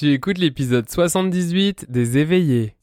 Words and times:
Tu 0.00 0.14
écoutes 0.14 0.38
l'épisode 0.38 0.88
78 0.88 1.90
des 1.90 2.16
éveillés. 2.16 2.74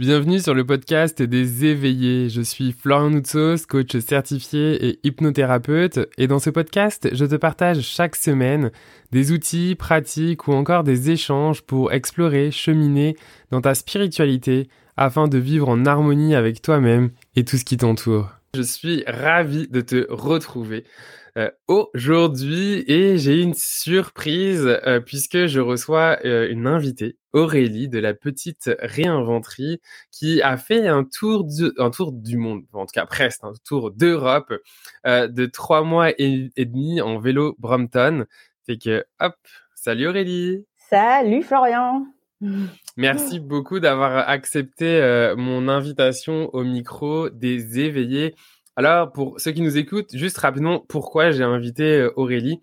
Bienvenue 0.00 0.40
sur 0.40 0.54
le 0.54 0.64
podcast 0.64 1.20
des 1.20 1.66
éveillés. 1.66 2.30
Je 2.30 2.40
suis 2.40 2.72
Florian 2.72 3.10
Noutsos, 3.10 3.66
coach 3.68 3.98
certifié 3.98 4.82
et 4.82 4.98
hypnothérapeute. 5.04 6.00
Et 6.16 6.26
dans 6.26 6.38
ce 6.38 6.48
podcast, 6.48 7.10
je 7.12 7.26
te 7.26 7.34
partage 7.34 7.82
chaque 7.82 8.16
semaine 8.16 8.70
des 9.12 9.30
outils, 9.30 9.74
pratiques 9.74 10.48
ou 10.48 10.54
encore 10.54 10.84
des 10.84 11.10
échanges 11.10 11.60
pour 11.60 11.92
explorer, 11.92 12.50
cheminer 12.50 13.14
dans 13.50 13.60
ta 13.60 13.74
spiritualité 13.74 14.70
afin 14.96 15.28
de 15.28 15.36
vivre 15.36 15.68
en 15.68 15.84
harmonie 15.84 16.34
avec 16.34 16.62
toi-même 16.62 17.10
et 17.36 17.44
tout 17.44 17.58
ce 17.58 17.66
qui 17.66 17.76
t'entoure. 17.76 18.30
Je 18.54 18.62
suis 18.62 19.04
ravi 19.06 19.68
de 19.68 19.82
te 19.82 20.06
retrouver 20.08 20.84
euh, 21.40 21.50
aujourd'hui 21.68 22.84
et 22.86 23.16
j'ai 23.16 23.40
une 23.40 23.54
surprise 23.54 24.66
euh, 24.66 25.00
puisque 25.00 25.46
je 25.46 25.60
reçois 25.60 26.18
euh, 26.26 26.50
une 26.50 26.66
invitée, 26.66 27.16
Aurélie 27.32 27.88
de 27.88 27.98
la 27.98 28.12
petite 28.12 28.70
réinventerie 28.80 29.80
qui 30.10 30.42
a 30.42 30.58
fait 30.58 30.86
un 30.86 31.04
tour 31.04 31.44
du, 31.44 31.72
un 31.78 31.90
tour 31.90 32.12
du 32.12 32.36
monde, 32.36 32.64
en 32.74 32.84
tout 32.84 32.92
cas 32.92 33.06
presque 33.06 33.42
un 33.44 33.52
tour 33.64 33.90
d'Europe 33.90 34.52
de 35.06 35.46
trois 35.46 35.82
mois 35.82 36.10
et, 36.18 36.50
demi 36.58 37.00
en 37.00 37.18
vélo 37.18 37.54
Brompton. 37.58 38.26
Fait 38.66 38.76
que 38.76 39.04
hop, 39.20 39.36
salut 39.74 40.08
Aurélie. 40.08 40.66
Salut 40.76 41.42
Florian. 41.42 42.04
Merci 42.96 43.38
beaucoup 43.38 43.80
d'avoir 43.80 44.28
accepté 44.28 45.32
mon 45.36 45.68
invitation 45.68 46.52
au 46.52 46.64
micro 46.64 47.30
des 47.30 47.78
éveillés. 47.78 48.34
Alors, 48.76 49.12
pour 49.12 49.40
ceux 49.40 49.50
qui 49.50 49.62
nous 49.62 49.76
écoutent, 49.76 50.14
juste 50.16 50.38
rapidement, 50.38 50.84
pourquoi 50.88 51.32
j'ai 51.32 51.42
invité 51.42 51.98
euh, 51.98 52.12
Aurélie? 52.16 52.60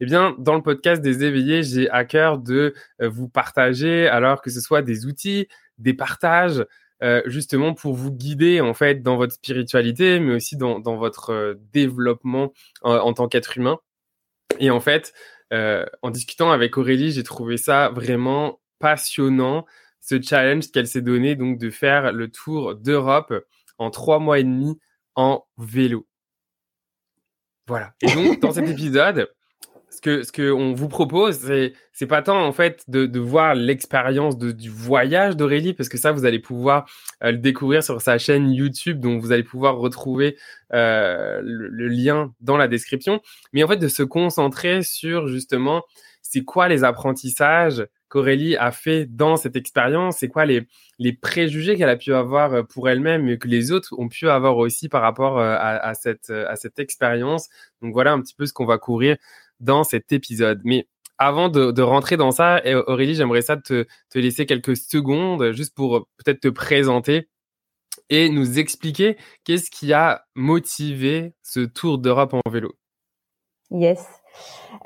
Eh 0.00 0.04
bien, 0.04 0.36
dans 0.38 0.54
le 0.54 0.62
podcast 0.62 1.00
des 1.00 1.24
éveillés, 1.24 1.62
j'ai 1.62 1.90
à 1.90 2.04
cœur 2.04 2.38
de 2.38 2.74
euh, 3.00 3.08
vous 3.08 3.28
partager, 3.28 4.06
alors 4.06 4.42
que 4.42 4.50
ce 4.50 4.60
soit 4.60 4.82
des 4.82 5.06
outils, 5.06 5.48
des 5.78 5.94
partages, 5.94 6.64
euh, 7.02 7.22
justement 7.26 7.74
pour 7.74 7.94
vous 7.94 8.10
guider 8.10 8.60
en 8.62 8.72
fait 8.72 9.02
dans 9.02 9.16
votre 9.16 9.34
spiritualité, 9.34 10.20
mais 10.20 10.34
aussi 10.34 10.56
dans, 10.56 10.80
votre 10.96 11.58
développement 11.72 12.52
en, 12.82 13.12
tant 13.12 13.28
qu'être 13.28 13.58
humain. 13.58 13.78
Et 14.60 14.70
en 14.70 14.80
fait, 14.80 15.12
en 15.52 16.10
discutant 16.10 16.52
avec 16.52 16.78
Aurélie, 16.78 17.12
j'ai 17.12 17.22
trouvé 17.22 17.58
ça 17.58 17.90
vraiment 17.90 18.60
passionnant, 18.78 19.66
ce 20.00 20.20
challenge 20.22 20.70
qu'elle 20.70 20.86
s'est 20.86 21.02
donné, 21.02 21.34
donc 21.34 21.58
de 21.58 21.68
faire 21.68 22.12
le 22.12 22.28
tour 22.28 22.74
d'Europe 22.76 23.34
en 23.76 23.90
trois 23.90 24.18
mois 24.18 24.38
et 24.38 24.44
demi 24.44 24.78
en 25.16 25.44
vélo. 25.58 26.06
Voilà. 27.66 27.94
Et 28.00 28.12
donc, 28.14 28.40
dans 28.40 28.52
cet 28.52 28.68
épisode, 28.70 29.28
ce 29.90 30.00
que 30.00 30.22
ce 30.22 30.32
que 30.32 30.52
on 30.52 30.74
vous 30.74 30.88
propose, 30.88 31.38
c'est 31.38 31.72
c'est 31.92 32.06
pas 32.06 32.22
tant 32.22 32.44
en 32.44 32.52
fait 32.52 32.84
de, 32.88 33.06
de 33.06 33.18
voir 33.20 33.54
l'expérience 33.54 34.36
du 34.38 34.68
voyage 34.68 35.36
d'Aurélie, 35.36 35.74
parce 35.74 35.88
que 35.88 35.96
ça, 35.98 36.12
vous 36.12 36.24
allez 36.24 36.38
pouvoir 36.38 36.86
euh, 37.24 37.32
le 37.32 37.38
découvrir 37.38 37.82
sur 37.82 38.00
sa 38.00 38.18
chaîne 38.18 38.50
YouTube, 38.50 39.00
dont 39.00 39.18
vous 39.18 39.32
allez 39.32 39.42
pouvoir 39.42 39.78
retrouver 39.78 40.36
euh, 40.72 41.40
le, 41.42 41.88
lien 41.88 42.32
dans 42.40 42.56
la 42.56 42.68
description. 42.68 43.20
Mais 43.52 43.62
en 43.62 43.68
fait, 43.68 43.78
de 43.78 43.88
se 43.88 44.02
concentrer 44.02 44.82
sur 44.82 45.28
justement, 45.28 45.82
c'est 46.20 46.42
quoi 46.42 46.68
les 46.68 46.84
apprentissages 46.84 47.86
qu'Aurélie 48.16 48.56
a 48.56 48.72
fait 48.72 49.04
dans 49.04 49.36
cette 49.36 49.56
expérience, 49.56 50.16
c'est 50.20 50.28
quoi 50.28 50.46
les, 50.46 50.62
préjugés 51.20 51.76
qu'elle 51.76 51.90
a 51.90 51.96
pu 51.96 52.14
avoir 52.14 52.54
euh, 52.54 52.62
pour 52.62 52.88
elle-même 52.88 53.28
et 53.28 53.36
que 53.36 53.46
les 53.46 53.72
autres 53.72 53.94
ont 53.98 54.08
pu 54.08 54.30
avoir 54.30 54.56
aussi 54.56 54.88
par 54.88 55.02
rapport 55.02 55.38
euh, 55.38 55.54
à, 55.58 55.92
cette, 55.92 56.30
euh, 56.30 56.48
à 56.48 56.56
cette 56.56 56.78
expérience? 56.78 57.50
Donc 57.82 57.92
voilà 57.92 58.12
un 58.12 58.22
petit 58.22 58.34
peu 58.34 58.46
ce 58.46 58.54
qu'on 58.54 58.64
va 58.64 58.78
courir 58.78 59.18
dans 59.60 59.84
cet 59.84 60.12
épisode. 60.12 60.62
Mais 60.64 60.88
avant 61.18 61.50
de, 61.50 61.82
rentrer 61.82 62.16
dans 62.16 62.30
ça, 62.30 62.62
Aurélie, 62.86 63.14
j'aimerais 63.14 63.42
ça 63.42 63.58
te, 63.58 63.86
te 64.08 64.18
laisser 64.18 64.46
quelques 64.46 64.78
secondes 64.78 65.52
juste 65.52 65.74
pour 65.74 66.08
peut-être 66.16 66.40
te 66.40 66.48
présenter 66.48 67.28
et 68.08 68.30
nous 68.30 68.58
expliquer 68.58 69.18
qu'est-ce 69.44 69.70
qui 69.70 69.92
a 69.92 70.24
motivé 70.34 71.34
ce 71.42 71.60
tour 71.60 71.98
d'Europe 71.98 72.32
en 72.32 72.50
vélo. 72.50 72.74
Yes. 73.70 74.06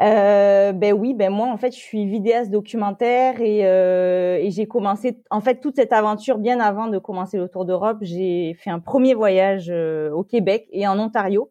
Euh, 0.01 0.73
ben 0.73 0.93
oui, 0.93 1.15
ben 1.15 1.31
moi 1.31 1.49
en 1.49 1.57
fait 1.57 1.73
je 1.73 1.81
suis 1.81 2.07
vidéaste 2.07 2.51
documentaire 2.51 3.41
et, 3.41 3.67
euh, 3.67 4.37
et 4.37 4.51
j'ai 4.51 4.67
commencé 4.67 5.21
en 5.31 5.41
fait 5.41 5.61
toute 5.61 5.77
cette 5.77 5.93
aventure 5.93 6.39
bien 6.39 6.61
avant 6.61 6.87
de 6.87 6.99
commencer 6.99 7.39
le 7.39 7.49
tour 7.49 7.65
d'Europe. 7.65 7.99
J'ai 8.01 8.55
fait 8.55 8.71
un 8.71 8.79
premier 8.79 9.15
voyage 9.15 9.69
euh, 9.71 10.11
au 10.13 10.23
Québec 10.23 10.69
et 10.71 10.87
en 10.87 10.99
Ontario 10.99 11.51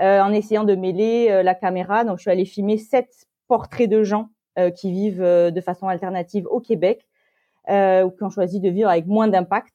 euh, 0.00 0.20
en 0.20 0.32
essayant 0.32 0.64
de 0.64 0.74
mêler 0.74 1.28
euh, 1.30 1.42
la 1.42 1.54
caméra. 1.54 2.04
Donc 2.04 2.18
je 2.18 2.22
suis 2.22 2.30
allée 2.30 2.44
filmer 2.44 2.78
sept 2.78 3.28
portraits 3.48 3.88
de 3.88 4.02
gens 4.02 4.28
qui 4.76 4.92
vivent 4.92 5.22
de 5.22 5.60
façon 5.62 5.88
alternative 5.88 6.46
au 6.50 6.60
Québec 6.60 7.06
ou 7.66 8.10
qui 8.10 8.22
ont 8.22 8.28
choisi 8.28 8.60
de 8.60 8.68
vivre 8.68 8.90
avec 8.90 9.06
moins 9.06 9.26
d'impact. 9.26 9.72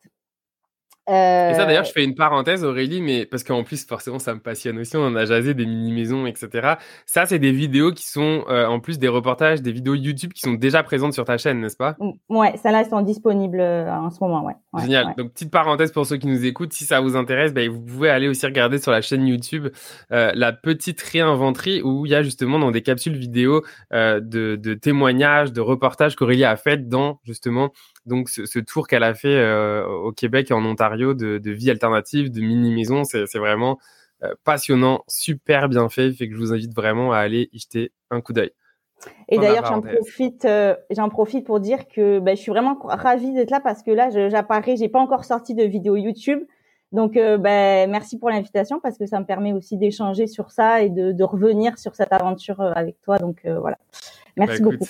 Et 1.07 1.53
ça, 1.53 1.65
d'ailleurs, 1.65 1.83
je 1.83 1.91
fais 1.91 2.03
une 2.03 2.15
parenthèse, 2.15 2.63
Aurélie, 2.63 3.01
mais 3.01 3.25
parce 3.25 3.43
qu'en 3.43 3.63
plus, 3.63 3.85
forcément, 3.85 4.17
ça 4.17 4.33
me 4.33 4.39
passionne 4.39 4.79
aussi. 4.79 4.97
On 4.97 5.05
en 5.05 5.15
a 5.15 5.25
jasé 5.25 5.53
des 5.53 5.65
mini-maisons, 5.65 6.25
etc. 6.25 6.75
Ça, 7.05 7.25
c'est 7.25 7.39
des 7.39 7.51
vidéos 7.51 7.91
qui 7.91 8.07
sont, 8.07 8.43
euh, 8.49 8.65
en 8.65 8.79
plus 8.79 8.97
des 8.97 9.07
reportages, 9.07 9.61
des 9.61 9.71
vidéos 9.71 9.93
YouTube 9.93 10.33
qui 10.33 10.41
sont 10.41 10.53
déjà 10.53 10.81
présentes 10.83 11.13
sur 11.13 11.25
ta 11.25 11.37
chaîne, 11.37 11.59
n'est-ce 11.59 11.77
pas? 11.77 11.95
Ouais, 12.29 12.57
ça 12.57 12.71
là, 12.71 12.81
elles 12.81 12.89
sont 12.89 13.01
disponibles 13.01 13.59
euh, 13.59 13.91
en 13.91 14.09
ce 14.09 14.17
moment, 14.19 14.43
ouais. 14.43 14.55
Génial. 14.81 15.13
Donc, 15.17 15.33
petite 15.33 15.51
parenthèse 15.51 15.91
pour 15.91 16.05
ceux 16.05 16.17
qui 16.17 16.27
nous 16.27 16.45
écoutent, 16.45 16.73
si 16.73 16.85
ça 16.85 17.01
vous 17.01 17.15
intéresse, 17.15 17.53
ben, 17.53 17.69
vous 17.69 17.81
pouvez 17.81 18.09
aller 18.09 18.27
aussi 18.27 18.45
regarder 18.45 18.77
sur 18.79 18.91
la 18.91 19.01
chaîne 19.01 19.27
YouTube 19.27 19.67
euh, 20.11 20.31
la 20.35 20.53
petite 20.53 21.01
réinventerie 21.01 21.81
où 21.81 22.05
il 22.05 22.11
y 22.11 22.15
a 22.15 22.23
justement 22.23 22.59
dans 22.59 22.71
des 22.71 22.81
capsules 22.81 23.15
vidéo 23.15 23.63
de, 23.91 24.19
de 24.19 24.73
témoignages, 24.73 25.53
de 25.53 25.61
reportages 25.61 26.15
qu'Aurélie 26.15 26.45
a 26.45 26.55
fait 26.55 26.87
dans 26.87 27.19
justement 27.23 27.71
donc 28.05 28.29
ce, 28.29 28.59
tour 28.59 28.87
qu'elle 28.87 29.03
a 29.03 29.13
fait 29.13 29.35
euh, 29.35 29.85
au 29.85 30.11
Québec 30.11 30.51
et 30.51 30.53
en 30.53 30.63
Ontario 30.65 31.13
de, 31.13 31.51
vie 31.51 31.71
alternative, 31.71 32.31
de 32.31 32.41
mini 32.41 32.73
maison, 32.73 33.03
c'est 33.03 33.25
vraiment 33.37 33.79
euh, 34.23 34.33
passionnant, 34.43 35.03
super 35.07 35.69
bien 35.69 35.89
fait. 35.89 36.11
Fait 36.13 36.27
que 36.27 36.35
je 36.35 36.39
vous 36.39 36.53
invite 36.53 36.73
vraiment 36.73 37.11
à 37.11 37.17
aller 37.17 37.49
y 37.51 37.59
jeter 37.59 37.91
un 38.11 38.21
coup 38.21 38.33
d'œil. 38.33 38.51
Et 39.27 39.37
d'ailleurs, 39.37 39.65
j'en 39.65 39.81
profite, 39.81 40.45
euh, 40.45 40.75
j'en 40.89 41.09
profite 41.09 41.45
pour 41.45 41.59
dire 41.59 41.87
que 41.87 42.19
ben, 42.19 42.35
je 42.35 42.41
suis 42.41 42.51
vraiment 42.51 42.77
ravie 42.83 43.33
d'être 43.33 43.51
là 43.51 43.59
parce 43.59 43.83
que 43.83 43.91
là, 43.91 44.09
j'apparais, 44.29 44.77
j'ai 44.77 44.89
pas 44.89 44.99
encore 44.99 45.25
sorti 45.25 45.53
de 45.53 45.63
vidéo 45.63 45.95
YouTube. 45.95 46.43
Donc, 46.91 47.13
ben, 47.15 47.89
merci 47.89 48.17
pour 48.17 48.29
l'invitation 48.29 48.79
parce 48.79 48.97
que 48.97 49.05
ça 49.05 49.19
me 49.19 49.25
permet 49.25 49.53
aussi 49.53 49.77
d'échanger 49.77 50.27
sur 50.27 50.51
ça 50.51 50.81
et 50.81 50.89
de, 50.89 51.23
revenir 51.23 51.77
sur 51.77 51.95
cette 51.95 52.13
aventure 52.13 52.61
avec 52.61 53.01
toi. 53.01 53.17
Donc, 53.17 53.41
voilà. 53.45 53.77
Merci 54.37 54.61
bah, 54.61 54.69
beaucoup. 54.71 54.87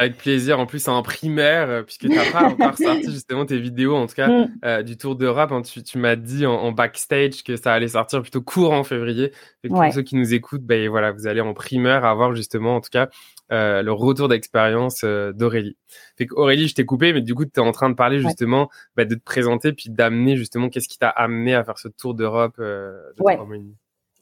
Avec 0.00 0.16
plaisir. 0.16 0.60
En 0.60 0.66
plus, 0.66 0.86
en 0.86 1.02
primaire, 1.02 1.68
euh, 1.68 1.82
puisque 1.82 2.02
tu 2.02 2.08
n'as 2.10 2.30
pas 2.30 2.44
encore 2.44 2.78
sorti 2.78 3.10
justement 3.10 3.44
tes 3.44 3.58
vidéos, 3.58 3.96
en 3.96 4.06
tout 4.06 4.14
cas, 4.14 4.28
mm. 4.28 4.50
euh, 4.64 4.82
du 4.84 4.96
Tour 4.96 5.16
d'Europe. 5.16 5.50
Hein, 5.50 5.62
tu, 5.62 5.98
m'as 5.98 6.14
dit 6.14 6.46
en, 6.46 6.70
backstage 6.70 7.42
que 7.42 7.56
ça 7.56 7.72
allait 7.72 7.88
sortir 7.88 8.22
plutôt 8.22 8.40
court 8.40 8.72
en 8.72 8.84
février. 8.84 9.32
Et 9.64 9.68
pour 9.68 9.84
ceux 9.92 10.02
qui 10.02 10.14
nous 10.14 10.32
écoutent, 10.34 10.62
ben, 10.62 10.88
voilà, 10.88 11.10
vous 11.10 11.26
allez 11.26 11.40
en 11.40 11.52
primeur 11.52 12.04
avoir 12.04 12.32
justement, 12.32 12.76
en 12.76 12.80
tout 12.80 12.90
cas, 12.92 13.08
euh, 13.50 13.82
le 13.82 13.90
retour 13.90 14.28
d'expérience 14.28 15.02
d'Aurélie. 15.02 15.76
Fait 16.16 16.28
Aurélie, 16.30 16.68
je 16.68 16.76
t'ai 16.76 16.84
coupé, 16.84 17.12
mais 17.12 17.20
du 17.20 17.34
coup, 17.34 17.44
tu 17.44 17.52
es 17.56 17.58
en 17.58 17.72
train 17.72 17.90
de 17.90 17.96
parler 17.96 18.20
justement 18.20 18.70
bah, 18.94 19.04
de 19.04 19.16
te 19.16 19.24
présenter 19.24 19.72
puis 19.72 19.90
d'amener 19.90 20.36
justement 20.36 20.68
qu'est-ce 20.68 20.88
qui 20.88 20.98
t'a 20.98 21.08
amené 21.08 21.56
à 21.56 21.64
faire 21.64 21.78
ce 21.78 21.88
Tour 21.88 22.14
d'Europe 22.14 22.54
de 22.58 23.02
ouais. 23.18 23.36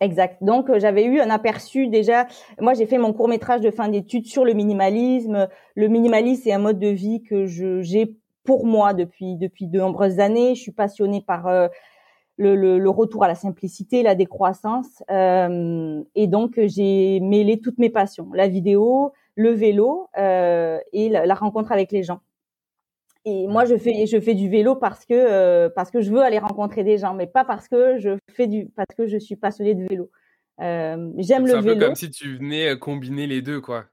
Exact. 0.01 0.43
Donc 0.43 0.69
euh, 0.69 0.79
j'avais 0.79 1.05
eu 1.05 1.21
un 1.21 1.31
aperçu 1.31 1.89
déjà. 1.89 2.27
Moi, 2.61 2.75
j'ai 2.75 2.87
fait 2.87 2.99
mon 2.99 3.13
court 3.13 3.29
métrage 3.29 3.63
de 3.63 3.71
fin 3.71 3.89
d'études 3.89 4.27
sur 4.27 4.45
le 4.45 4.53
minimalisme. 4.53 5.49
Le 5.75 5.89
minimalisme, 5.89 6.43
c'est 6.45 6.53
un 6.53 6.59
mode 6.59 6.79
de 6.79 6.89
vie 6.89 7.23
que 7.23 7.47
je 7.47 7.81
j'ai 7.81 8.15
pour 8.45 8.67
moi 8.67 8.93
depuis 8.93 9.37
depuis 9.37 9.67
de 9.67 9.79
nombreuses 9.79 10.21
années. 10.21 10.55
Je 10.55 10.61
suis 10.61 10.73
passionnée 10.73 11.23
par 11.27 11.47
euh, 11.47 11.69
le, 12.37 12.89
retour 12.89 13.25
à 13.25 13.29
la 13.29 13.35
simplicité, 13.35 14.03
la 14.03 14.15
décroissance, 14.15 15.03
euh, 15.11 16.03
et 16.15 16.27
donc 16.27 16.61
j'ai 16.65 17.21
mêlé 17.21 17.61
toutes 17.61 17.79
mes 17.79 17.91
passions 17.91 18.29
la 18.35 18.49
vidéo, 18.49 19.13
le 19.35 19.51
vélo 19.51 20.09
euh, 20.19 20.79
et 20.93 21.09
la 21.09 21.35
rencontre 21.35 21.73
avec 21.73 21.93
les 21.93 22.03
gens. 22.03 22.21
Et 23.29 23.49
moi, 23.49 23.65
je 23.65 23.77
fais, 23.77 24.07
je 24.07 24.21
fais 24.21 24.35
du 24.35 24.49
vélo 24.49 24.77
parce 24.77 25.05
que, 25.05 25.13
euh, 25.13 25.69
parce 25.69 25.91
que 25.91 26.01
je 26.01 26.13
veux 26.13 26.23
aller 26.23 26.39
rencontrer 26.39 26.85
des 26.85 26.97
gens, 26.97 27.13
mais 27.13 27.27
pas 27.27 27.45
parce 27.45 27.67
que 27.67 27.99
je 27.99 28.11
fais 28.31 28.47
du, 28.47 28.69
parce 28.77 28.95
que 28.97 29.09
je 29.09 29.19
suis 29.19 29.35
passionnée 29.35 29.75
de 29.75 29.85
vélo. 29.85 30.11
Euh, 30.61 31.11
j'aime 31.19 31.45
le 31.45 31.55
vélo. 31.55 31.63
C'est 31.63 31.71
un 31.71 31.75
peu 31.75 31.85
comme 31.87 31.95
si 31.97 32.11
tu 32.11 32.37
venais 32.37 32.69
euh, 32.69 32.77
combiner 32.77 33.27
les 33.27 33.43
deux, 33.43 33.61
quoi. 33.61 33.87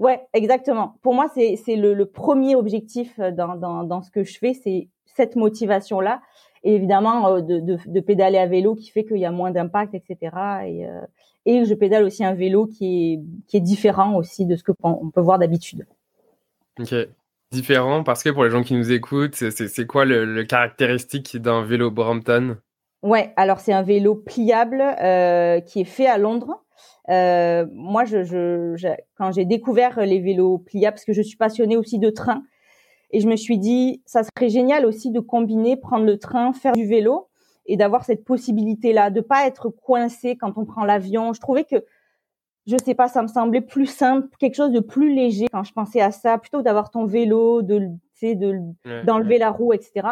Ouais, 0.00 0.20
exactement. 0.34 0.96
Pour 1.00 1.14
moi, 1.14 1.30
c'est, 1.32 1.54
c'est 1.54 1.76
le, 1.76 1.94
le, 1.94 2.06
premier 2.06 2.56
objectif 2.56 3.20
dans, 3.20 3.54
dans, 3.54 3.84
dans 3.84 4.02
ce 4.02 4.10
que 4.10 4.24
je 4.24 4.36
fais, 4.36 4.52
c'est 4.52 4.88
cette 5.06 5.36
motivation-là. 5.36 6.20
et 6.64 6.74
évidemment 6.74 7.40
de, 7.40 7.60
de, 7.60 7.78
de, 7.86 8.00
pédaler 8.00 8.38
à 8.38 8.46
vélo 8.46 8.74
qui 8.74 8.90
fait 8.90 9.04
qu'il 9.04 9.18
y 9.18 9.24
a 9.24 9.30
moins 9.30 9.52
d'impact, 9.52 9.94
etc. 9.94 10.36
Et, 10.66 10.86
et 11.46 11.64
je 11.64 11.74
pédale 11.74 12.04
aussi 12.04 12.24
un 12.24 12.34
vélo 12.34 12.66
qui 12.66 13.14
est, 13.14 13.20
qui 13.48 13.56
est 13.56 13.60
différent 13.60 14.16
aussi 14.16 14.46
de 14.46 14.56
ce 14.56 14.62
que 14.62 14.72
on 14.82 15.10
peut 15.10 15.20
voir 15.20 15.38
d'habitude. 15.40 15.86
Ok, 16.78 16.94
différent 17.52 18.04
parce 18.04 18.22
que 18.22 18.30
pour 18.30 18.44
les 18.44 18.50
gens 18.50 18.62
qui 18.62 18.74
nous 18.74 18.92
écoutent, 18.92 19.34
c'est 19.34 19.86
quoi 19.86 20.04
le, 20.04 20.24
le 20.24 20.44
caractéristique 20.44 21.36
d'un 21.36 21.64
vélo 21.64 21.90
Brompton 21.90 22.58
Ouais, 23.02 23.32
alors 23.36 23.60
c'est 23.60 23.72
un 23.72 23.82
vélo 23.82 24.14
pliable 24.14 24.82
euh, 24.82 25.60
qui 25.60 25.80
est 25.80 25.84
fait 25.84 26.06
à 26.06 26.18
Londres. 26.18 26.64
Euh, 27.08 27.66
moi, 27.72 28.04
je, 28.04 28.24
je, 28.24 28.88
quand 29.16 29.32
j'ai 29.32 29.46
découvert 29.46 30.00
les 30.00 30.20
vélos 30.20 30.58
pliables, 30.58 30.94
parce 30.94 31.04
que 31.04 31.12
je 31.12 31.22
suis 31.22 31.36
passionnée 31.36 31.76
aussi 31.76 31.98
de 31.98 32.10
train, 32.10 32.42
et 33.10 33.20
je 33.20 33.26
me 33.26 33.36
suis 33.36 33.58
dit, 33.58 34.02
ça 34.06 34.22
serait 34.22 34.50
génial 34.50 34.86
aussi 34.86 35.10
de 35.10 35.18
combiner, 35.18 35.76
prendre 35.76 36.04
le 36.04 36.18
train, 36.18 36.52
faire 36.52 36.72
du 36.72 36.86
vélo, 36.86 37.28
et 37.66 37.76
d'avoir 37.76 38.04
cette 38.04 38.24
possibilité-là, 38.24 39.10
de 39.10 39.20
pas 39.20 39.46
être 39.46 39.70
coincé 39.70 40.36
quand 40.36 40.56
on 40.56 40.64
prend 40.64 40.84
l'avion. 40.84 41.32
Je 41.32 41.40
trouvais 41.40 41.64
que, 41.64 41.84
je 42.70 42.76
sais 42.84 42.94
pas, 42.94 43.08
ça 43.08 43.22
me 43.22 43.26
semblait 43.26 43.60
plus 43.60 43.86
simple, 43.86 44.28
quelque 44.38 44.54
chose 44.54 44.70
de 44.70 44.80
plus 44.80 45.12
léger 45.12 45.46
quand 45.52 45.64
je 45.64 45.72
pensais 45.72 46.00
à 46.00 46.12
ça, 46.12 46.38
plutôt 46.38 46.58
que 46.58 46.62
d'avoir 46.62 46.90
ton 46.90 47.04
vélo, 47.04 47.62
de, 47.62 47.90
de 48.22 49.04
d'enlever 49.04 49.38
la 49.38 49.50
roue, 49.50 49.72
etc. 49.72 50.08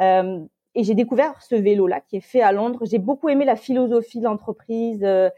Euh, 0.00 0.40
et 0.74 0.84
j'ai 0.84 0.94
découvert 0.94 1.42
ce 1.42 1.56
vélo-là 1.56 2.00
qui 2.00 2.18
est 2.18 2.20
fait 2.20 2.40
à 2.40 2.52
Londres. 2.52 2.80
J'ai 2.84 2.98
beaucoup 2.98 3.28
aimé 3.28 3.44
la 3.44 3.56
philosophie 3.56 4.20
de 4.20 4.24
l'entreprise. 4.24 5.02
Euh, 5.02 5.28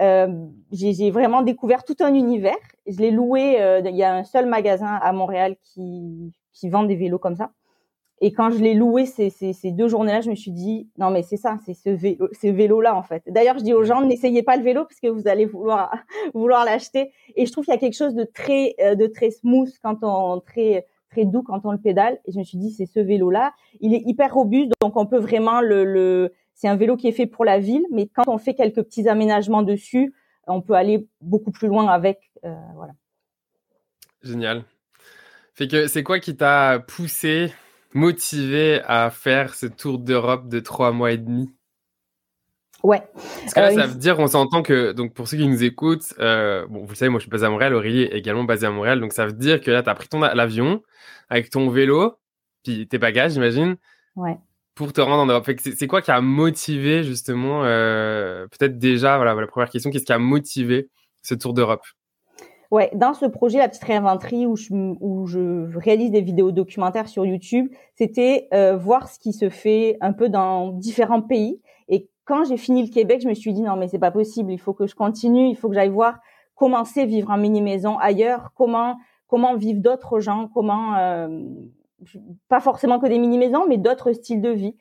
euh, 0.00 0.46
j'ai 0.72 1.10
vraiment 1.10 1.42
découvert 1.42 1.84
tout 1.84 1.96
un 2.00 2.12
univers. 2.14 2.56
Je 2.86 2.98
l'ai 2.98 3.10
loué. 3.12 3.58
Il 3.84 3.96
y 3.96 4.02
a 4.02 4.14
un 4.14 4.24
seul 4.24 4.46
magasin 4.46 4.98
à 5.00 5.12
Montréal 5.12 5.56
qui, 5.62 6.32
qui 6.52 6.68
vend 6.70 6.82
des 6.82 6.96
vélos 6.96 7.18
comme 7.18 7.36
ça. 7.36 7.50
Et 8.22 8.32
quand 8.32 8.50
je 8.50 8.58
l'ai 8.58 8.74
loué 8.74 9.06
ces, 9.06 9.30
ces, 9.30 9.52
ces 9.52 9.70
deux 9.72 9.88
journées-là, 9.88 10.20
je 10.20 10.30
me 10.30 10.34
suis 10.34 10.50
dit 10.50 10.88
non 10.98 11.10
mais 11.10 11.22
c'est 11.22 11.36
ça, 11.36 11.58
c'est 11.64 11.74
ce 11.74 11.90
vélo, 11.90 12.28
ce 12.32 12.48
vélo-là 12.48 12.94
en 12.94 13.02
fait. 13.02 13.22
D'ailleurs, 13.26 13.58
je 13.58 13.64
dis 13.64 13.72
aux 13.72 13.84
gens 13.84 14.02
n'essayez 14.02 14.42
pas 14.42 14.56
le 14.56 14.62
vélo 14.62 14.84
parce 14.84 15.00
que 15.00 15.08
vous 15.08 15.26
allez 15.26 15.46
vouloir 15.46 15.94
vouloir 16.34 16.64
l'acheter. 16.64 17.12
Et 17.36 17.46
je 17.46 17.52
trouve 17.52 17.64
qu'il 17.64 17.74
y 17.74 17.76
a 17.76 17.80
quelque 17.80 17.96
chose 17.96 18.14
de 18.14 18.24
très 18.24 18.74
de 18.96 19.06
très 19.06 19.30
smooth 19.30 19.70
quand 19.82 19.98
on 20.02 20.40
très 20.40 20.86
très 21.10 21.24
doux 21.24 21.42
quand 21.42 21.60
on 21.64 21.72
le 21.72 21.78
pédale. 21.78 22.18
Et 22.24 22.32
je 22.32 22.38
me 22.38 22.44
suis 22.44 22.58
dit, 22.58 22.70
c'est 22.70 22.86
ce 22.86 23.00
vélo-là. 23.00 23.52
Il 23.80 23.94
est 23.94 24.02
hyper 24.06 24.32
robuste, 24.32 24.72
donc 24.80 24.96
on 24.96 25.06
peut 25.06 25.18
vraiment 25.18 25.60
le, 25.60 25.84
le... 25.84 26.32
c'est 26.54 26.68
un 26.68 26.76
vélo 26.76 26.96
qui 26.96 27.08
est 27.08 27.12
fait 27.12 27.26
pour 27.26 27.44
la 27.44 27.58
ville, 27.58 27.84
mais 27.90 28.06
quand 28.06 28.28
on 28.28 28.38
fait 28.38 28.54
quelques 28.54 28.82
petits 28.82 29.08
aménagements 29.08 29.62
dessus, 29.62 30.14
on 30.46 30.62
peut 30.62 30.74
aller 30.74 31.06
beaucoup 31.20 31.50
plus 31.50 31.68
loin 31.68 31.88
avec. 31.88 32.30
Euh, 32.44 32.54
voilà. 32.74 32.92
Génial. 34.22 34.64
Fait 35.54 35.68
que 35.68 35.86
c'est 35.88 36.02
quoi 36.02 36.20
qui 36.20 36.36
t'a 36.36 36.78
poussé, 36.86 37.52
motivé 37.92 38.80
à 38.86 39.10
faire 39.10 39.54
ce 39.54 39.66
tour 39.66 39.98
d'Europe 39.98 40.48
de 40.48 40.60
trois 40.60 40.92
mois 40.92 41.12
et 41.12 41.18
demi 41.18 41.52
Ouais. 42.82 43.02
Parce 43.14 43.54
que 43.54 43.60
là, 43.60 43.70
euh, 43.70 43.74
ça 43.74 43.86
veut 43.86 43.98
dire, 43.98 44.18
on 44.18 44.26
s'entend 44.26 44.62
que, 44.62 44.92
donc 44.92 45.12
pour 45.12 45.28
ceux 45.28 45.36
qui 45.36 45.46
nous 45.46 45.62
écoutent, 45.62 46.14
euh, 46.18 46.66
bon, 46.68 46.84
vous 46.84 46.94
savez, 46.94 47.08
moi 47.10 47.18
je 47.18 47.24
suis 47.24 47.30
basé 47.30 47.44
à 47.44 47.50
Montréal, 47.50 47.74
Aurélie 47.74 48.02
est 48.02 48.16
également 48.16 48.44
basé 48.44 48.66
à 48.66 48.70
Montréal, 48.70 49.00
donc 49.00 49.12
ça 49.12 49.26
veut 49.26 49.32
dire 49.32 49.60
que 49.60 49.70
là, 49.70 49.82
tu 49.82 49.90
as 49.90 49.94
pris 49.94 50.08
ton 50.08 50.20
l'avion 50.20 50.82
avec 51.28 51.50
ton 51.50 51.68
vélo, 51.68 52.16
puis 52.64 52.88
tes 52.88 52.98
bagages, 52.98 53.32
j'imagine. 53.32 53.76
Ouais. 54.16 54.38
Pour 54.74 54.92
te 54.92 55.00
rendre 55.00 55.22
en 55.22 55.26
Europe. 55.26 55.50
C'est 55.58 55.86
quoi 55.86 56.00
qui 56.00 56.10
a 56.10 56.20
motivé 56.22 57.04
justement, 57.04 57.64
euh, 57.64 58.46
peut-être 58.46 58.78
déjà, 58.78 59.16
voilà, 59.16 59.34
la 59.34 59.46
première 59.46 59.68
question, 59.68 59.90
qu'est-ce 59.90 60.06
qui 60.06 60.12
a 60.12 60.18
motivé 60.18 60.88
ce 61.22 61.34
tour 61.34 61.52
d'Europe? 61.52 61.84
Ouais, 62.70 62.90
dans 62.94 63.14
ce 63.14 63.26
projet, 63.26 63.58
la 63.58 63.68
petite 63.68 63.82
réinventerie 63.82 64.46
où 64.46 64.54
je, 64.54 64.72
où 64.72 65.26
je 65.26 65.76
réalise 65.76 66.12
des 66.12 66.20
vidéos 66.20 66.52
documentaires 66.52 67.08
sur 67.08 67.26
YouTube, 67.26 67.68
c'était 67.96 68.48
euh, 68.54 68.76
voir 68.76 69.08
ce 69.08 69.18
qui 69.18 69.32
se 69.32 69.48
fait 69.48 69.96
un 70.00 70.12
peu 70.12 70.28
dans 70.28 70.68
différents 70.68 71.22
pays 71.22 71.60
quand 72.30 72.44
j'ai 72.44 72.56
fini 72.56 72.84
le 72.86 72.88
Québec, 72.88 73.20
je 73.22 73.28
me 73.28 73.34
suis 73.34 73.52
dit 73.52 73.62
non 73.62 73.74
mais 73.74 73.88
c'est 73.88 73.98
pas 73.98 74.12
possible, 74.12 74.52
il 74.52 74.58
faut 74.58 74.72
que 74.72 74.86
je 74.86 74.94
continue, 74.94 75.48
il 75.48 75.56
faut 75.56 75.68
que 75.68 75.74
j'aille 75.74 75.88
voir 75.88 76.20
comment 76.54 76.84
c'est 76.84 77.04
vivre 77.04 77.28
en 77.28 77.36
mini 77.36 77.60
maison 77.60 77.98
ailleurs, 77.98 78.52
comment 78.54 78.98
comment 79.26 79.56
vivent 79.56 79.80
d'autres 79.80 80.20
gens, 80.20 80.48
comment 80.54 80.96
euh, 80.96 81.42
pas 82.48 82.60
forcément 82.60 83.00
que 83.00 83.08
des 83.08 83.18
mini 83.18 83.36
maisons, 83.36 83.66
mais 83.68 83.78
d'autres 83.78 84.12
styles 84.12 84.40
de 84.40 84.50
vie. 84.50 84.76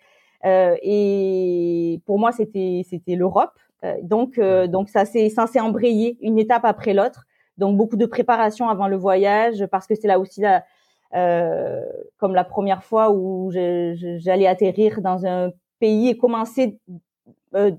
Euh, 0.45 0.75
et 0.83 2.01
pour 2.05 2.19
moi 2.19 2.31
c'était 2.31 2.83
c'était 2.87 3.15
l'Europe, 3.15 3.57
euh, 3.83 3.95
donc 4.03 4.37
euh, 4.37 4.67
donc 4.67 4.87
ça 4.89 5.05
s'est 5.05 5.29
ça 5.29 5.47
s'est 5.47 5.59
embrayé 5.59 6.19
une 6.21 6.37
étape 6.37 6.65
après 6.65 6.93
l'autre. 6.93 7.25
Donc 7.59 7.77
beaucoup 7.77 7.97
de 7.97 8.05
préparation 8.05 8.69
avant 8.69 8.87
le 8.87 8.97
voyage 8.97 9.65
parce 9.67 9.85
que 9.85 9.93
c'est 9.93 10.07
là 10.07 10.19
aussi 10.19 10.41
la 10.41 10.63
euh, 11.15 11.83
comme 12.17 12.35
la 12.35 12.43
première 12.43 12.83
fois 12.83 13.11
où 13.11 13.51
j'allais 13.51 14.47
atterrir 14.47 15.01
dans 15.01 15.25
un 15.25 15.51
pays 15.79 16.09
et 16.09 16.17
commencer 16.17 16.79
euh, 17.55 17.71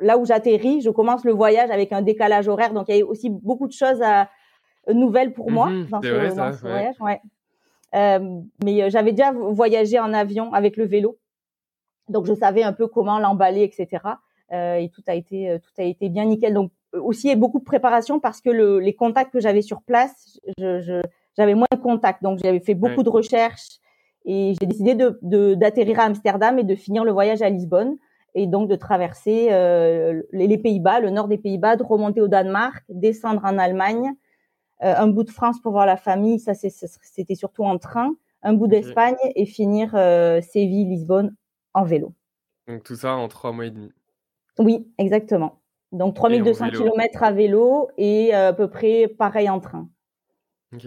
là 0.00 0.16
où 0.16 0.24
j'atterris, 0.24 0.80
je 0.80 0.90
commence 0.90 1.24
le 1.24 1.32
voyage 1.32 1.70
avec 1.70 1.92
un 1.92 2.02
décalage 2.02 2.48
horaire. 2.48 2.72
Donc, 2.72 2.86
il 2.88 2.96
y 2.96 3.02
a 3.02 3.06
aussi 3.06 3.30
beaucoup 3.30 3.66
de 3.66 3.72
choses 3.72 4.00
à, 4.00 4.28
euh, 4.88 4.94
nouvelles 4.94 5.32
pour 5.32 5.50
moi 5.50 5.68
mhm, 5.68 5.88
dans 5.88 6.00
ce, 6.02 6.60
voyage. 6.60 6.94
Ouais. 7.00 7.20
Euh, 7.94 8.40
mais 8.64 8.90
j'avais 8.90 9.12
déjà 9.12 9.32
voyagé 9.32 9.98
en 9.98 10.12
avion 10.14 10.52
avec 10.52 10.76
le 10.76 10.84
vélo. 10.84 11.18
Donc, 12.08 12.26
je 12.26 12.34
savais 12.34 12.62
un 12.62 12.72
peu 12.72 12.86
comment 12.86 13.18
l'emballer, 13.18 13.62
etc. 13.64 14.02
et 14.50 14.90
tout 14.94 15.02
a 15.08 15.14
été 15.14 15.58
tout 15.62 15.82
a 15.82 15.84
été 15.84 16.08
bien 16.08 16.24
nickel. 16.24 16.54
Donc, 16.54 16.70
aussi, 16.92 17.26
il 17.26 17.30
y 17.30 17.32
a 17.32 17.36
beaucoup 17.36 17.58
de 17.58 17.64
préparation 17.64 18.20
parce 18.20 18.40
que 18.40 18.50
le, 18.50 18.78
les 18.78 18.94
contacts 18.94 19.32
que 19.32 19.40
j'avais 19.40 19.62
sur 19.62 19.82
place, 19.82 20.40
je, 20.58 21.02
j'avais 21.36 21.54
moins 21.54 21.66
de 21.72 21.78
contacts. 21.78 22.22
Donc, 22.22 22.38
j'avais 22.42 22.60
fait 22.60 22.74
beaucoup 22.74 23.02
de 23.02 23.10
recherches 23.10 23.78
et 24.24 24.54
j'ai 24.60 24.66
décidé 24.66 24.94
de, 24.94 25.54
d'atterrir 25.54 26.00
à 26.00 26.04
Amsterdam 26.04 26.58
et 26.58 26.64
de 26.64 26.74
finir 26.74 27.04
le 27.04 27.12
voyage 27.12 27.42
à 27.42 27.48
Lisbonne 27.48 27.96
et 28.34 28.46
donc 28.46 28.68
de 28.68 28.76
traverser 28.76 29.48
euh, 29.50 30.22
les, 30.32 30.58
Pays-Bas, 30.58 31.00
le 31.00 31.10
nord 31.10 31.28
des 31.28 31.38
Pays-Bas, 31.38 31.76
de 31.76 31.82
remonter 31.82 32.20
au 32.20 32.28
Danemark, 32.28 32.84
descendre 32.88 33.44
en 33.44 33.58
Allemagne, 33.58 34.12
euh, 34.82 34.94
un 34.96 35.08
bout 35.08 35.24
de 35.24 35.30
France 35.30 35.60
pour 35.60 35.72
voir 35.72 35.86
la 35.86 35.96
famille, 35.96 36.38
ça 36.38 36.52
c'était 36.54 37.34
surtout 37.34 37.64
en 37.64 37.78
train, 37.78 38.14
un 38.42 38.52
bout 38.52 38.68
d'Espagne 38.68 39.16
et 39.34 39.46
finir 39.46 39.92
euh, 39.94 40.40
Séville, 40.40 40.84
Lisbonne 40.84 41.34
en 41.74 41.84
vélo. 41.84 42.12
Donc 42.68 42.84
tout 42.84 42.96
ça 42.96 43.14
en 43.14 43.28
trois 43.28 43.52
mois 43.52 43.66
et 43.66 43.70
demi. 43.70 43.90
Oui, 44.58 44.86
exactement. 44.98 45.57
Donc 45.92 46.14
3200 46.14 46.70
km 46.70 47.22
à 47.22 47.32
vélo 47.32 47.88
et 47.96 48.34
à 48.34 48.52
peu 48.52 48.68
près 48.68 49.08
pareil 49.08 49.48
en 49.48 49.60
train. 49.60 49.88
Ok. 50.74 50.86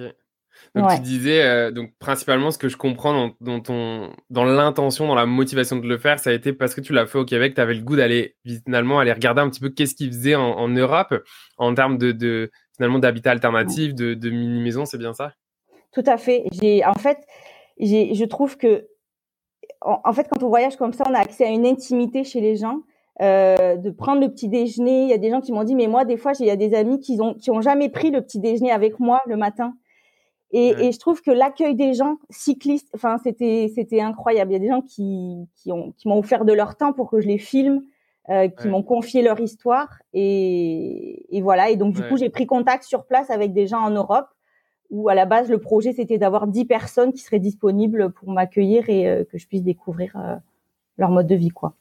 Donc 0.75 0.89
tu 0.95 1.01
disais, 1.01 1.43
euh, 1.43 1.71
donc 1.71 1.91
principalement 1.99 2.51
ce 2.51 2.57
que 2.57 2.69
je 2.69 2.77
comprends 2.77 3.13
dans, 3.13 3.31
dans 3.41 3.59
ton, 3.59 4.11
dans 4.29 4.43
l'intention, 4.43 5.07
dans 5.07 5.15
la 5.15 5.25
motivation 5.25 5.77
de 5.77 5.87
le 5.87 5.97
faire, 5.97 6.19
ça 6.19 6.29
a 6.29 6.33
été 6.33 6.53
parce 6.53 6.75
que 6.75 6.81
tu 6.81 6.93
l'as 6.93 7.05
fait 7.05 7.17
au 7.17 7.25
Québec, 7.25 7.55
tu 7.55 7.61
avais 7.61 7.73
le 7.73 7.81
goût 7.81 7.95
d'aller 7.95 8.35
finalement 8.45 8.99
aller 8.99 9.11
regarder 9.11 9.41
un 9.41 9.49
petit 9.49 9.59
peu 9.59 9.69
qu'est-ce 9.69 9.95
qu'ils 9.95 10.11
faisaient 10.11 10.35
en, 10.35 10.43
en, 10.43 10.67
Europe 10.69 11.13
en 11.57 11.73
termes 11.73 11.97
de, 11.97 12.11
de 12.11 12.51
finalement 12.75 12.99
d'habitat 12.99 13.31
alternatif, 13.31 13.93
de, 13.95 14.13
de 14.13 14.29
mini 14.29 14.61
maison, 14.61 14.85
c'est 14.85 14.97
bien 14.97 15.13
ça? 15.13 15.33
Tout 15.93 16.03
à 16.05 16.17
fait. 16.17 16.43
J'ai 16.51 16.85
en 16.85 16.93
fait, 16.93 17.17
j'ai, 17.79 18.13
je 18.13 18.25
trouve 18.25 18.57
que 18.57 18.87
en, 19.81 20.13
fait 20.13 20.27
quand 20.29 20.43
on 20.43 20.49
voyage 20.49 20.77
comme 20.77 20.93
ça, 20.93 21.03
on 21.09 21.13
a 21.13 21.19
accès 21.19 21.45
à 21.45 21.49
une 21.49 21.65
intimité 21.65 22.23
chez 22.23 22.39
les 22.39 22.55
gens. 22.55 22.81
Euh, 23.21 23.75
de 23.75 23.91
prendre 23.91 24.19
le 24.19 24.29
petit 24.29 24.47
déjeuner. 24.47 25.03
Il 25.03 25.09
y 25.09 25.13
a 25.13 25.19
des 25.19 25.29
gens 25.29 25.41
qui 25.41 25.51
m'ont 25.51 25.63
dit, 25.63 25.75
mais 25.75 25.85
moi, 25.85 26.05
des 26.05 26.17
fois, 26.17 26.31
il 26.39 26.45
y 26.47 26.49
a 26.49 26.55
des 26.55 26.73
amis 26.73 26.99
qui 26.99 27.19
ont 27.21 27.35
qui 27.35 27.51
ont 27.51 27.61
jamais 27.61 27.89
pris 27.89 28.09
le 28.09 28.21
petit 28.21 28.39
déjeuner 28.39 28.71
avec 28.71 28.99
moi 28.99 29.21
le 29.27 29.37
matin. 29.37 29.75
Et, 30.53 30.69
et, 30.79 30.91
je 30.91 30.99
trouve 30.99 31.21
que 31.21 31.31
l'accueil 31.31 31.75
des 31.75 31.93
gens 31.93 32.17
cyclistes, 32.29 32.89
enfin 32.93 33.17
c'était 33.23 33.71
c'était 33.73 34.01
incroyable. 34.01 34.51
Il 34.51 34.53
y 34.53 34.57
a 34.57 34.59
des 34.59 34.69
gens 34.69 34.81
qui 34.81 35.47
qui 35.55 35.71
ont 35.71 35.93
qui 35.97 36.07
m'ont 36.07 36.17
offert 36.17 36.45
de 36.45 36.51
leur 36.51 36.75
temps 36.75 36.93
pour 36.93 37.09
que 37.09 37.21
je 37.21 37.27
les 37.27 37.37
filme, 37.37 37.83
euh, 38.29 38.49
qui 38.49 38.67
m'ont 38.67 38.83
confié 38.83 39.21
leur 39.21 39.39
histoire 39.39 39.99
et, 40.13 41.25
et 41.35 41.41
voilà. 41.41 41.69
Et 41.69 41.75
donc 41.75 41.93
du 41.93 42.01
coup 42.01 42.17
j'ai 42.17 42.29
pris 42.29 42.47
contact 42.47 42.83
sur 42.83 43.05
place 43.05 43.29
avec 43.29 43.53
des 43.53 43.67
gens 43.67 43.81
en 43.81 43.91
Europe 43.91 44.27
où 44.89 45.09
à 45.09 45.15
la 45.15 45.25
base 45.25 45.49
le 45.49 45.59
projet 45.59 45.93
c'était 45.93 46.17
d'avoir 46.17 46.47
10 46.47 46.65
personnes 46.65 47.13
qui 47.13 47.21
seraient 47.21 47.39
disponibles 47.39 48.11
pour 48.11 48.31
m'accueillir 48.31 48.89
et 48.89 49.07
euh, 49.07 49.23
que 49.23 49.37
je 49.37 49.47
puisse 49.47 49.63
découvrir 49.63 50.15
euh, 50.17 50.35
leur 50.97 51.11
mode 51.11 51.27
de 51.27 51.35
vie 51.35 51.49
quoi. 51.49 51.75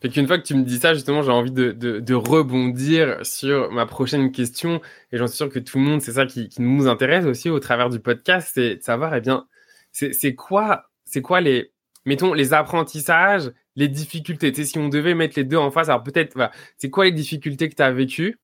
Fait 0.00 0.08
qu'une 0.10 0.26
fois 0.26 0.38
que 0.38 0.44
tu 0.44 0.54
me 0.54 0.62
dis 0.62 0.78
ça, 0.78 0.94
justement, 0.94 1.22
j'ai 1.22 1.30
envie 1.30 1.50
de, 1.50 1.72
de, 1.72 2.00
de, 2.00 2.14
rebondir 2.14 3.24
sur 3.24 3.70
ma 3.70 3.86
prochaine 3.86 4.30
question. 4.30 4.80
Et 5.10 5.16
j'en 5.16 5.26
suis 5.26 5.36
sûr 5.36 5.48
que 5.48 5.58
tout 5.58 5.78
le 5.78 5.84
monde, 5.84 6.02
c'est 6.02 6.12
ça 6.12 6.26
qui, 6.26 6.48
qui, 6.48 6.60
nous 6.62 6.86
intéresse 6.86 7.24
aussi 7.24 7.48
au 7.48 7.58
travers 7.60 7.88
du 7.88 7.98
podcast, 7.98 8.50
c'est 8.54 8.76
de 8.76 8.82
savoir, 8.82 9.14
eh 9.14 9.20
bien, 9.20 9.46
c'est 9.92 10.34
quoi, 10.34 10.90
c'est 11.04 11.22
quoi 11.22 11.40
les, 11.40 11.72
mettons, 12.04 12.34
les 12.34 12.52
apprentissages, 12.52 13.50
les 13.74 13.88
difficultés. 13.88 14.52
Tu 14.52 14.62
sais, 14.62 14.70
si 14.72 14.78
on 14.78 14.88
devait 14.88 15.14
mettre 15.14 15.38
les 15.38 15.44
deux 15.44 15.56
en 15.56 15.70
face, 15.70 15.88
alors 15.88 16.02
peut-être, 16.02 16.34
voilà, 16.34 16.52
c'est 16.76 16.90
quoi 16.90 17.04
les 17.06 17.12
difficultés 17.12 17.68
que 17.68 17.74
tu 17.74 17.82
as 17.82 17.92
vécues 17.92 18.38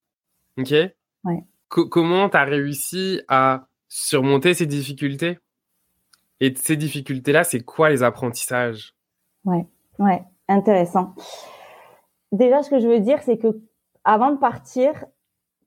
Ok? 0.59 0.73
Ouais. 1.25 1.44
Comment 1.68 2.28
tu 2.28 2.37
as 2.37 2.44
réussi 2.44 3.23
à 3.28 3.66
surmonter 3.88 4.54
ces 4.54 4.66
difficultés? 4.66 5.38
Et 6.40 6.52
ces 6.56 6.76
difficultés-là, 6.76 7.44
c'est 7.44 7.61
quoi 7.61 7.88
les 7.88 8.02
apprentissages? 8.02 8.94
Ouais, 9.44 9.64
ouais. 9.99 10.23
Intéressant. 10.52 11.14
Déjà, 12.30 12.62
ce 12.62 12.68
que 12.68 12.78
je 12.78 12.87
veux 12.87 13.00
dire, 13.00 13.23
c'est 13.23 13.38
que 13.38 13.59
avant 14.04 14.32
de 14.32 14.37
partir, 14.37 14.92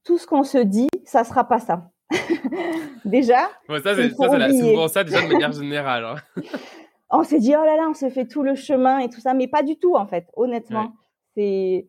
tout 0.03 0.17
ce 0.17 0.27
qu'on 0.27 0.43
se 0.43 0.59
dit, 0.59 0.89
ça 1.05 1.23
sera 1.23 1.47
pas 1.47 1.59
ça. 1.59 1.89
déjà. 3.05 3.49
ça, 3.67 3.95
c'est 3.95 4.09
souvent 4.11 4.87
ça 4.87 5.03
déjà 5.03 5.21
de 5.21 5.31
manière 5.31 5.51
générale. 5.51 6.05
Hein. 6.05 6.41
on 7.09 7.23
s'est 7.23 7.39
dit 7.39 7.55
oh 7.55 7.65
là 7.65 7.77
là, 7.77 7.87
on 7.89 7.93
s'est 7.93 8.11
fait 8.11 8.27
tout 8.27 8.43
le 8.43 8.53
chemin 8.53 8.99
et 8.99 9.09
tout 9.09 9.19
ça, 9.19 9.33
mais 9.33 9.47
pas 9.47 9.63
du 9.63 9.77
tout 9.77 9.95
en 9.95 10.05
fait. 10.05 10.27
Honnêtement, 10.35 10.93
c'est. 11.35 11.87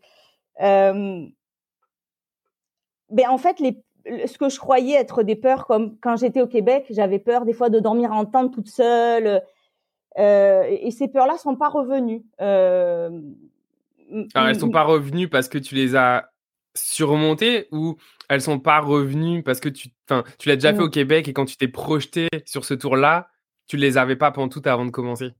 Euh... 0.62 1.26
Ben 3.10 3.28
en 3.28 3.38
fait, 3.38 3.60
les 3.60 3.82
ce 4.26 4.38
que 4.38 4.48
je 4.48 4.58
croyais 4.58 4.94
être 4.94 5.22
des 5.22 5.36
peurs, 5.36 5.66
comme 5.66 5.98
quand 6.00 6.16
j'étais 6.16 6.40
au 6.40 6.46
Québec, 6.46 6.86
j'avais 6.90 7.18
peur 7.18 7.44
des 7.44 7.52
fois 7.52 7.68
de 7.70 7.80
dormir 7.80 8.12
en 8.12 8.24
tente 8.24 8.54
toute 8.54 8.68
seule. 8.68 9.42
Euh, 10.18 10.64
et 10.68 10.90
ces 10.90 11.08
peurs-là 11.08 11.36
sont 11.36 11.56
pas 11.56 11.68
revenues. 11.68 12.24
Euh, 12.40 13.10
Alors, 14.34 14.48
elles 14.48 14.58
sont 14.58 14.70
pas 14.70 14.84
revenues 14.84 15.28
parce 15.28 15.48
que 15.48 15.58
tu 15.58 15.74
les 15.74 15.94
as 15.96 16.30
surmontées 16.74 17.68
ou 17.72 17.96
elles 18.28 18.42
sont 18.42 18.58
pas 18.58 18.80
revenues 18.80 19.42
parce 19.42 19.60
que 19.60 19.68
tu, 19.68 19.88
tu 20.38 20.48
l'as 20.48 20.56
déjà 20.56 20.74
fait 20.74 20.82
au 20.82 20.90
Québec 20.90 21.28
et 21.28 21.32
quand 21.32 21.44
tu 21.44 21.56
t'es 21.56 21.68
projeté 21.68 22.28
sur 22.44 22.64
ce 22.64 22.74
tour-là, 22.74 23.28
tu 23.66 23.76
les 23.76 23.98
avais 23.98 24.16
pas 24.16 24.30
pendant 24.30 24.48
tout 24.48 24.62
avant 24.64 24.84
de 24.84 24.90
commencer? 24.90 25.32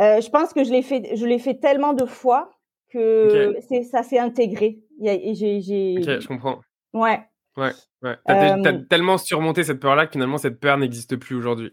Euh, 0.00 0.20
je 0.20 0.28
pense 0.28 0.52
que 0.52 0.64
je 0.64 0.70
l'ai 0.70 0.82
fait, 0.82 1.16
je 1.16 1.24
l'ai 1.24 1.38
fait 1.38 1.54
tellement 1.54 1.92
de 1.92 2.04
fois 2.04 2.50
que 2.90 3.56
c'est 3.68 3.82
ça 3.84 4.02
s'est 4.02 4.18
intégré. 4.18 4.80
J'ai, 5.00 5.96
ok, 5.98 6.20
je 6.20 6.26
comprends. 6.28 6.60
Ouais. 6.92 7.20
Ouais, 7.56 7.72
ouais. 8.02 8.16
T'as, 8.26 8.56
as 8.56 8.72
tellement 8.88 9.18
surmonté 9.18 9.62
cette 9.62 9.80
peur-là 9.80 10.06
que 10.06 10.12
finalement 10.12 10.38
cette 10.38 10.58
peur 10.58 10.76
n'existe 10.76 11.16
plus 11.16 11.36
aujourd'hui. 11.36 11.72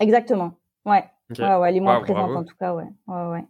Exactement. 0.00 0.58
Ouais. 0.86 1.04
Ouais, 1.30 1.56
ouais, 1.56 1.68
elle 1.68 1.76
est 1.76 1.80
moins 1.80 2.00
présente 2.00 2.36
en 2.36 2.44
tout 2.44 2.56
cas, 2.58 2.74
ouais. 2.74 2.88
Ouais, 3.06 3.26
ouais. 3.32 3.44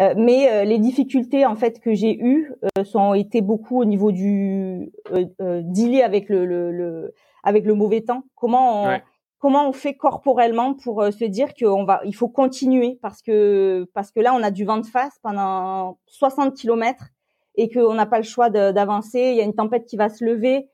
Euh, 0.00 0.14
mais 0.16 0.50
euh, 0.50 0.64
les 0.64 0.78
difficultés 0.78 1.46
en 1.46 1.54
fait 1.54 1.80
que 1.80 1.94
j'ai 1.94 2.18
eues 2.20 2.52
euh, 2.76 2.82
sont 2.82 3.14
été 3.14 3.42
beaucoup 3.42 3.80
au 3.80 3.84
niveau 3.84 4.10
du 4.10 4.90
euh, 5.12 5.62
dealer 5.62 6.02
avec 6.02 6.28
le, 6.28 6.44
le, 6.44 6.72
le, 6.72 7.14
avec 7.44 7.64
le 7.64 7.74
mauvais 7.74 8.00
temps. 8.00 8.24
Comment 8.34 8.86
on, 8.86 8.98
comment 9.38 9.68
on 9.68 9.72
fait 9.72 9.94
corporellement 9.94 10.74
pour 10.74 11.04
se 11.12 11.24
dire 11.24 11.54
qu'on 11.54 11.84
va 11.84 12.00
il 12.04 12.14
faut 12.14 12.28
continuer 12.28 12.98
parce 13.02 13.22
que 13.22 13.88
parce 13.94 14.10
que 14.10 14.18
là 14.18 14.34
on 14.34 14.42
a 14.42 14.50
du 14.50 14.64
vent 14.64 14.78
de 14.78 14.86
face 14.86 15.16
pendant 15.22 15.98
60 16.06 16.54
kilomètres 16.54 17.10
et 17.56 17.70
qu'on 17.70 17.94
n'a 17.94 18.06
pas 18.06 18.18
le 18.18 18.24
choix 18.24 18.50
d'avancer. 18.50 19.20
Il 19.20 19.36
y 19.36 19.40
a 19.40 19.44
une 19.44 19.54
tempête 19.54 19.86
qui 19.86 19.96
va 19.96 20.08
se 20.08 20.24
lever. 20.24 20.68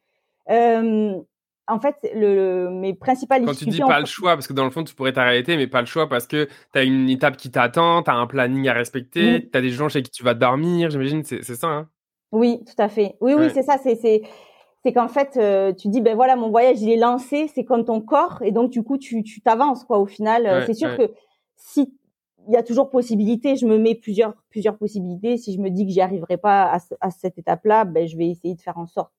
Euh, 0.50 1.15
en 1.71 1.81
fait, 1.81 1.97
le, 2.15 2.69
mes 2.71 2.95
principales 2.95 3.45
Quand 3.45 3.55
tu 3.55 3.67
dis 3.67 3.81
pas 3.81 4.00
le 4.00 4.07
choix, 4.07 4.35
parce 4.35 4.47
que 4.47 4.53
dans 4.53 4.65
le 4.65 4.71
fond, 4.71 4.85
tu 4.85 4.95
pourrais 4.95 5.12
t'arrêter, 5.12 5.57
mais 5.57 5.67
pas 5.67 5.81
le 5.81 5.87
choix 5.87 6.09
parce 6.09 6.27
que 6.27 6.49
tu 6.73 6.79
as 6.79 6.83
une 6.83 7.09
étape 7.09 7.37
qui 7.37 7.50
t'attend, 7.50 8.03
tu 8.03 8.11
as 8.11 8.15
un 8.15 8.27
planning 8.27 8.69
à 8.69 8.73
respecter, 8.73 9.49
tu 9.50 9.59
as 9.59 9.61
des 9.61 9.71
gens 9.71 9.89
chez 9.89 10.03
qui 10.03 10.11
tu 10.11 10.25
vas 10.25 10.35
dormir, 10.35 10.91
j'imagine, 10.91 11.25
c'est 11.25 11.43
ça, 11.43 11.69
hein 11.69 11.89
Oui, 12.33 12.62
tout 12.65 12.81
à 12.83 12.89
fait. 12.89 13.17
Oui, 13.21 13.35
oui, 13.35 13.50
c'est 13.53 13.62
ça. 13.62 13.79
C'est 13.83 14.23
c'est 14.83 14.95
qu'en 14.95 15.09
fait, 15.09 15.37
euh, 15.37 15.75
tu 15.75 15.89
dis, 15.89 16.00
ben 16.00 16.15
voilà, 16.15 16.37
mon 16.37 16.49
voyage, 16.49 16.81
il 16.81 16.91
est 16.91 16.97
lancé, 16.97 17.50
c'est 17.55 17.65
comme 17.65 17.85
ton 17.85 18.00
corps, 18.00 18.39
et 18.41 18.50
donc 18.50 18.71
du 18.71 18.83
coup, 18.83 18.97
tu 18.97 19.23
t'avances, 19.45 19.85
quoi, 19.85 19.99
au 19.99 20.07
final. 20.07 20.47
Euh, 20.47 20.65
c'est 20.67 20.75
sûr 20.75 20.97
que 20.97 21.11
si 21.57 21.93
il 22.49 22.55
y 22.55 22.57
a 22.57 22.62
toujours 22.62 22.91
possibilité. 22.91 23.57
Je 23.57 23.67
me 23.67 23.79
mets 23.79 23.95
plusieurs 23.95 24.35
plusieurs 24.49 24.77
possibilités. 24.77 25.37
Si 25.37 25.55
je 25.55 25.61
me 25.61 25.71
dis 25.71 25.87
que 25.87 25.93
j'y 25.93 26.00
arriverai 26.00 26.37
pas 26.37 26.79
à, 27.00 27.11
cette 27.11 27.39
étape-là, 27.39 27.85
ben 27.85 28.07
je 28.07 28.17
vais 28.17 28.29
essayer 28.29 28.55
de 28.55 28.61
faire 28.61 28.79
en 28.79 28.87
sorte. 28.87 29.12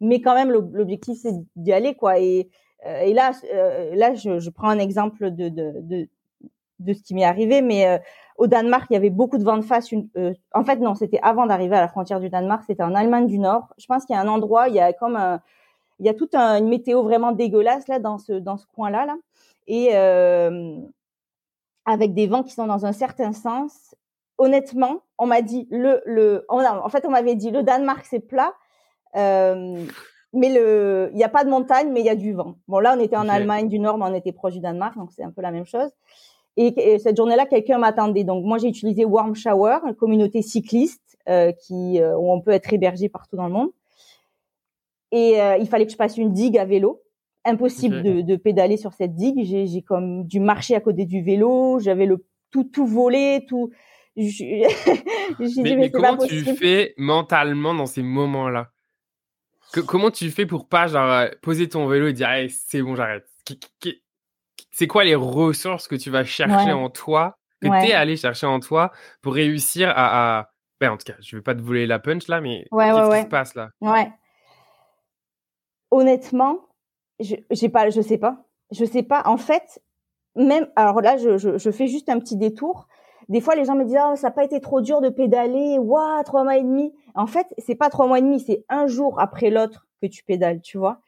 Mais 0.00 0.20
quand 0.20 0.34
même, 0.34 0.50
l'objectif 0.50 1.18
c'est 1.20 1.34
d'y 1.56 1.72
aller, 1.72 1.94
quoi. 1.94 2.18
Et, 2.18 2.48
euh, 2.86 3.00
et 3.00 3.12
là, 3.14 3.32
euh, 3.52 3.94
là, 3.94 4.14
je, 4.14 4.38
je, 4.38 4.50
prends 4.50 4.68
un 4.68 4.78
exemple 4.78 5.30
de 5.30 5.48
de, 5.48 5.72
de, 5.80 6.08
de 6.78 6.92
ce 6.92 7.02
qui 7.02 7.14
m'est 7.14 7.24
arrivé. 7.24 7.62
Mais 7.62 7.88
euh, 7.88 7.98
au 8.36 8.46
Danemark, 8.46 8.86
il 8.90 8.94
y 8.94 8.96
avait 8.96 9.10
beaucoup 9.10 9.38
de 9.38 9.44
vent 9.44 9.56
de 9.56 9.62
face. 9.62 9.90
Une, 9.92 10.08
en 10.52 10.64
fait, 10.64 10.76
non, 10.76 10.94
c'était 10.94 11.20
avant 11.22 11.46
d'arriver 11.46 11.76
à 11.76 11.80
la 11.80 11.88
frontière 11.88 12.20
du 12.20 12.28
Danemark. 12.28 12.64
C'était 12.66 12.84
en 12.84 12.94
Allemagne 12.94 13.26
du 13.26 13.38
Nord. 13.38 13.74
Je 13.78 13.86
pense 13.86 14.04
qu'il 14.04 14.14
y 14.14 14.18
a 14.18 14.22
un 14.22 14.28
endroit, 14.28 14.68
il 14.68 14.74
y 14.74 14.80
a 14.80 14.92
comme 14.92 15.16
un, 15.16 15.40
il 15.98 16.06
y 16.06 16.08
a 16.08 16.14
toute 16.14 16.34
un, 16.34 16.58
une 16.58 16.68
météo 16.68 17.02
vraiment 17.02 17.32
dégueulasse 17.32 17.88
là 17.88 17.98
dans 17.98 18.18
ce 18.18 18.32
dans 18.34 18.56
ce 18.56 18.66
coin-là, 18.66 19.06
là. 19.06 19.16
Et 19.66 19.94
avec 21.88 22.12
des 22.12 22.26
vents 22.26 22.42
qui 22.42 22.52
sont 22.52 22.66
dans 22.66 22.84
un 22.84 22.92
certain 22.92 23.32
sens. 23.32 23.94
Honnêtement, 24.36 25.00
on 25.16 25.26
m'a 25.26 25.40
dit 25.42 25.66
le 25.70 26.00
le 26.04 26.44
en 26.48 26.88
fait 26.90 27.04
on 27.06 27.10
m'avait 27.10 27.34
dit 27.34 27.50
le 27.50 27.62
Danemark 27.62 28.04
c'est 28.04 28.20
plat, 28.20 28.52
euh, 29.16 29.84
mais 30.32 30.52
le 30.52 31.10
il 31.12 31.16
n'y 31.16 31.24
a 31.24 31.28
pas 31.28 31.44
de 31.44 31.50
montagne 31.50 31.90
mais 31.92 32.00
il 32.00 32.06
y 32.06 32.10
a 32.10 32.16
du 32.16 32.32
vent. 32.32 32.56
Bon 32.68 32.78
là 32.78 32.94
on 32.96 33.00
était 33.00 33.16
en 33.16 33.28
Allemagne 33.28 33.68
du 33.68 33.78
Nord 33.78 33.98
mais 33.98 34.06
on 34.06 34.14
était 34.14 34.32
proche 34.32 34.54
du 34.54 34.60
Danemark 34.60 34.96
donc 34.96 35.10
c'est 35.12 35.22
un 35.22 35.30
peu 35.30 35.42
la 35.42 35.50
même 35.50 35.66
chose. 35.66 35.90
Et, 36.56 36.98
cette 36.98 37.16
journée-là 37.16 37.46
quelqu'un 37.46 37.78
m'attendait 37.78 38.24
donc 38.24 38.44
moi 38.44 38.58
j'ai 38.58 38.68
utilisé 38.68 39.04
Warm 39.04 39.34
Shower, 39.34 39.78
une 39.86 39.94
communauté 39.94 40.42
cycliste 40.42 41.16
euh, 41.28 41.52
qui 41.52 42.00
euh, 42.00 42.16
où 42.16 42.32
on 42.32 42.40
peut 42.40 42.50
être 42.50 42.72
hébergé 42.72 43.08
partout 43.08 43.36
dans 43.36 43.46
le 43.46 43.52
monde. 43.52 43.70
Et 45.12 45.40
euh, 45.40 45.56
il 45.58 45.68
fallait 45.68 45.86
que 45.86 45.92
je 45.92 45.96
passe 45.96 46.16
une 46.16 46.32
digue 46.32 46.58
à 46.58 46.64
vélo 46.64 47.02
impossible 47.44 48.02
de, 48.02 48.20
de, 48.20 48.36
pédaler 48.36 48.76
sur 48.76 48.92
cette 48.92 49.14
digue. 49.14 49.44
J'ai 49.44 49.82
comme 49.82 50.24
dû 50.24 50.40
marcher 50.40 50.74
à 50.74 50.80
côté 50.80 51.06
du 51.06 51.22
vélo. 51.22 51.78
J'avais 51.80 52.06
le 52.06 52.24
tout 52.50 52.64
tout 52.64 52.86
volé, 52.86 53.44
tout. 53.48 53.70
mais, 54.16 54.66
mais, 55.76 55.90
comment 55.90 56.16
tu 56.16 56.40
fais 56.56 56.94
mentalement 56.96 57.72
dans 57.74 57.86
ces 57.86 58.02
moments-là? 58.02 58.68
Comment 59.86 60.10
tu 60.10 60.30
fais 60.30 60.46
pour 60.46 60.68
pas 60.68 60.86
genre 60.86 61.10
euh, 61.10 61.28
poser 61.42 61.68
ton 61.68 61.86
vélo 61.86 62.08
et 62.08 62.12
dire 62.12 62.28
c'est 62.50 62.82
bon 62.82 62.96
j'arrête? 62.96 63.26
C'est 64.70 64.86
quoi 64.86 65.04
les 65.04 65.14
ressources 65.14 65.88
que 65.88 65.96
tu 65.96 66.10
vas 66.10 66.24
chercher 66.24 66.72
en 66.72 66.90
toi 66.90 67.36
que 67.60 67.66
tu 67.66 67.90
es 67.90 67.92
allé 67.92 68.16
chercher 68.16 68.46
en 68.46 68.60
toi 68.60 68.92
pour 69.20 69.34
réussir 69.34 69.90
à, 69.90 70.38
à... 70.38 70.50
Ben, 70.80 70.92
en 70.92 70.96
tout 70.96 71.04
cas 71.04 71.18
je 71.20 71.36
vais 71.36 71.42
pas 71.42 71.54
te 71.54 71.60
voler 71.60 71.86
la 71.86 71.98
punch 71.98 72.28
là 72.28 72.40
mais 72.40 72.64
qu'est-ce 72.70 73.16
qui 73.16 73.22
se 73.22 73.28
passe 73.28 73.54
là? 73.54 73.70
Ouais. 73.80 74.10
Honnêtement, 75.90 76.60
je 77.18 77.34
j'ai 77.50 77.68
pas, 77.68 77.90
je 77.90 78.00
sais 78.00 78.18
pas, 78.18 78.44
je 78.70 78.84
sais 78.84 79.02
pas. 79.02 79.22
En 79.24 79.38
fait, 79.38 79.82
même 80.36 80.68
alors 80.76 81.00
là, 81.00 81.16
je, 81.16 81.38
je, 81.38 81.58
je, 81.58 81.70
fais 81.70 81.88
juste 81.88 82.08
un 82.08 82.18
petit 82.18 82.36
détour. 82.36 82.88
Des 83.28 83.40
fois, 83.40 83.54
les 83.54 83.64
gens 83.64 83.74
me 83.74 83.84
disent 83.84 83.98
oh, 84.00 84.16
ça 84.16 84.28
n'a 84.28 84.30
pas 84.32 84.44
été 84.44 84.60
trop 84.60 84.80
dur 84.80 85.00
de 85.00 85.10
pédaler, 85.10 85.78
waouh, 85.78 86.22
trois 86.24 86.44
mois 86.44 86.56
et 86.56 86.62
demi. 86.62 86.94
En 87.14 87.26
fait, 87.26 87.46
c'est 87.58 87.74
pas 87.74 87.90
trois 87.90 88.06
mois 88.06 88.18
et 88.18 88.22
demi, 88.22 88.40
c'est 88.40 88.64
un 88.68 88.86
jour 88.86 89.20
après 89.20 89.50
l'autre 89.50 89.86
que 90.00 90.06
tu 90.06 90.24
pédales, 90.24 90.60
tu 90.62 90.78
vois. 90.78 91.00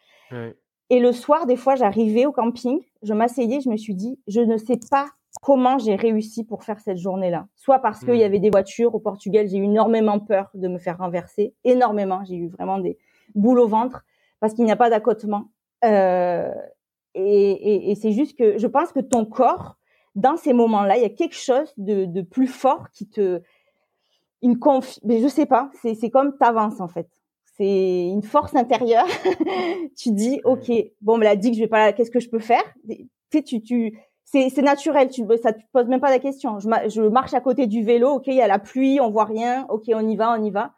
Et 0.91 1.01
le 1.01 1.13
soir, 1.13 1.47
des 1.47 1.57
fois, 1.57 1.77
j'arrivais 1.77 2.27
au 2.27 2.33
camping, 2.33 2.81
je 3.03 3.15
m'asseyais, 3.15 3.61
je 3.61 3.69
me 3.69 3.77
suis 3.77 3.95
dit, 3.95 4.19
je 4.27 4.41
ne 4.41 4.57
sais 4.57 4.79
pas 4.91 5.07
comment 5.41 5.79
j'ai 5.79 5.95
réussi 5.95 6.45
pour 6.45 6.65
faire 6.65 6.81
cette 6.81 6.99
journée-là. 6.99 7.47
Soit 7.55 7.79
parce 7.79 8.01
qu'il 8.01 8.17
y 8.17 8.23
hmm. 8.23 8.27
avait 8.27 8.39
des 8.41 8.51
voitures 8.51 8.95
au 8.95 8.99
Portugal, 8.99 9.49
j'ai 9.49 9.59
eu 9.59 9.65
énormément 9.65 10.19
peur 10.19 10.51
de 10.55 10.69
me 10.69 10.79
faire 10.79 10.99
renverser, 10.99 11.55
énormément. 11.65 12.23
J'ai 12.25 12.37
eu 12.37 12.49
vraiment 12.49 12.79
des 12.79 12.99
boules 13.35 13.61
au 13.61 13.69
ventre 13.69 14.05
parce 14.41 14.55
qu'il 14.55 14.65
n'y 14.65 14.73
a 14.73 14.77
pas 14.77 14.91
d'accotement. 14.91 15.49
Euh, 15.85 16.53
et, 17.15 17.51
et, 17.51 17.91
et 17.91 17.95
c'est 17.95 18.13
juste 18.13 18.37
que 18.37 18.59
je 18.59 18.67
pense 18.67 18.93
que 18.93 19.01
ton 19.01 19.25
corps, 19.25 19.77
dans 20.15 20.37
ces 20.37 20.53
moments-là, 20.53 20.97
il 20.97 21.03
y 21.03 21.07
a 21.07 21.11
quelque 21.11 21.37
chose 21.37 21.73
de, 21.77 22.05
de 22.05 22.23
plus 22.23 22.47
fort 22.47 22.91
qui 22.91 23.09
te, 23.09 23.41
une 24.43 24.59
conf, 24.59 24.99
mais 25.05 25.21
je 25.21 25.29
sais 25.29 25.47
pas, 25.47 25.71
c'est 25.81 25.95
c'est 25.95 26.11
comme 26.11 26.37
t'avances 26.37 26.81
en 26.81 26.89
fait. 26.89 27.09
C'est 27.57 28.09
une 28.09 28.23
force 28.23 28.55
intérieure. 28.55 29.07
tu 29.97 30.13
dis 30.13 30.41
ok, 30.45 30.71
bon, 31.01 31.19
me 31.19 31.25
l'a 31.25 31.37
dit 31.37 31.51
que 31.51 31.57
je 31.57 31.63
vais 31.63 31.69
pas, 31.69 31.93
qu'est-ce 31.93 32.11
que 32.11 32.21
je 32.21 32.31
peux 32.31 32.39
faire? 32.39 32.65
Tu 32.89 33.09
sais, 33.33 33.43
tu 33.43 33.63
tu 33.63 33.99
c'est 34.25 34.49
c'est 34.51 34.63
naturel, 34.63 35.11
tu 35.11 35.25
ça 35.43 35.53
te 35.53 35.61
pose 35.73 35.87
même 35.87 36.01
pas 36.01 36.11
la 36.11 36.19
question. 36.19 36.59
Je, 36.59 36.69
je 36.89 37.03
marche 37.03 37.35
à 37.35 37.41
côté 37.41 37.67
du 37.67 37.83
vélo, 37.83 38.11
ok, 38.15 38.29
il 38.29 38.35
y 38.35 38.43
a 38.43 38.47
la 38.47 38.59
pluie, 38.59 39.01
on 39.01 39.11
voit 39.11 39.25
rien, 39.25 39.67
ok, 39.69 39.85
on 39.95 40.09
y 40.09 40.17
va, 40.17 40.37
on 40.39 40.43
y 40.45 40.51
va. 40.51 40.75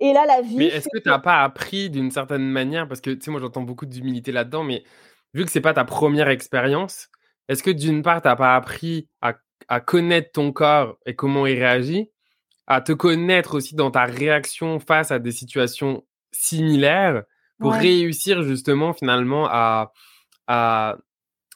Et 0.00 0.12
là, 0.12 0.24
la 0.26 0.42
vie. 0.42 0.56
Mais 0.56 0.66
est-ce 0.66 0.88
que 0.92 0.98
tu 0.98 1.08
n'as 1.08 1.18
pas 1.18 1.42
appris 1.42 1.88
d'une 1.88 2.10
certaine 2.10 2.42
manière? 2.42 2.88
Parce 2.88 3.00
que, 3.00 3.10
tu 3.10 3.22
sais, 3.22 3.30
moi, 3.30 3.40
j'entends 3.40 3.62
beaucoup 3.62 3.86
d'humilité 3.86 4.32
là-dedans, 4.32 4.64
mais 4.64 4.84
vu 5.32 5.44
que 5.44 5.50
c'est 5.50 5.60
pas 5.60 5.72
ta 5.72 5.84
première 5.84 6.28
expérience, 6.28 7.08
est-ce 7.48 7.62
que 7.62 7.70
d'une 7.70 8.02
part, 8.02 8.22
tu 8.22 8.28
n'as 8.28 8.36
pas 8.36 8.56
appris 8.56 9.08
à, 9.20 9.34
à, 9.68 9.80
connaître 9.80 10.32
ton 10.32 10.52
corps 10.52 10.98
et 11.06 11.14
comment 11.14 11.46
il 11.46 11.58
réagit, 11.58 12.10
à 12.66 12.80
te 12.80 12.92
connaître 12.92 13.56
aussi 13.56 13.74
dans 13.74 13.90
ta 13.90 14.04
réaction 14.04 14.80
face 14.80 15.10
à 15.10 15.18
des 15.18 15.32
situations 15.32 16.04
similaires 16.32 17.24
pour 17.58 17.72
réussir 17.72 18.42
justement 18.42 18.92
finalement 18.92 19.46
à. 19.48 19.92
à 20.46 20.96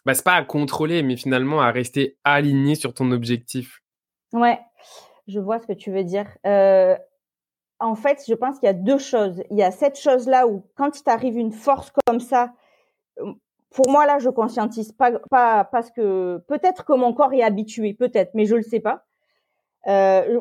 bah, 0.06 0.14
c'est 0.14 0.24
pas 0.24 0.36
à 0.36 0.44
contrôler, 0.44 1.02
mais 1.02 1.16
finalement 1.16 1.60
à 1.60 1.70
rester 1.70 2.16
aligné 2.24 2.76
sur 2.76 2.94
ton 2.94 3.10
objectif? 3.10 3.80
Ouais, 4.32 4.58
je 5.26 5.38
vois 5.38 5.58
ce 5.58 5.66
que 5.66 5.74
tu 5.74 5.90
veux 5.90 6.04
dire. 6.04 6.26
Euh, 6.46 6.96
en 7.78 7.94
fait, 7.94 8.24
je 8.26 8.32
pense 8.32 8.58
qu'il 8.58 8.68
y 8.68 8.70
a 8.70 8.74
deux 8.74 8.98
choses. 8.98 9.42
Il 9.50 9.58
y 9.58 9.62
a 9.62 9.70
cette 9.70 9.98
chose-là 9.98 10.46
où 10.46 10.64
quand 10.76 10.98
il 10.98 11.02
t'arrive 11.02 11.36
une 11.36 11.52
force 11.52 11.92
comme 12.06 12.20
ça, 12.20 12.54
pour 13.70 13.90
moi 13.90 14.06
là, 14.06 14.18
je 14.18 14.30
conscientise 14.30 14.92
pas, 14.92 15.12
pas 15.30 15.64
parce 15.64 15.90
que 15.90 16.38
peut-être 16.48 16.84
que 16.84 16.92
mon 16.94 17.12
corps 17.12 17.32
est 17.32 17.42
habitué, 17.42 17.94
peut-être, 17.94 18.32
mais 18.34 18.46
je 18.46 18.56
le 18.56 18.62
sais 18.62 18.80
pas. 18.80 19.04
Euh, 19.86 20.40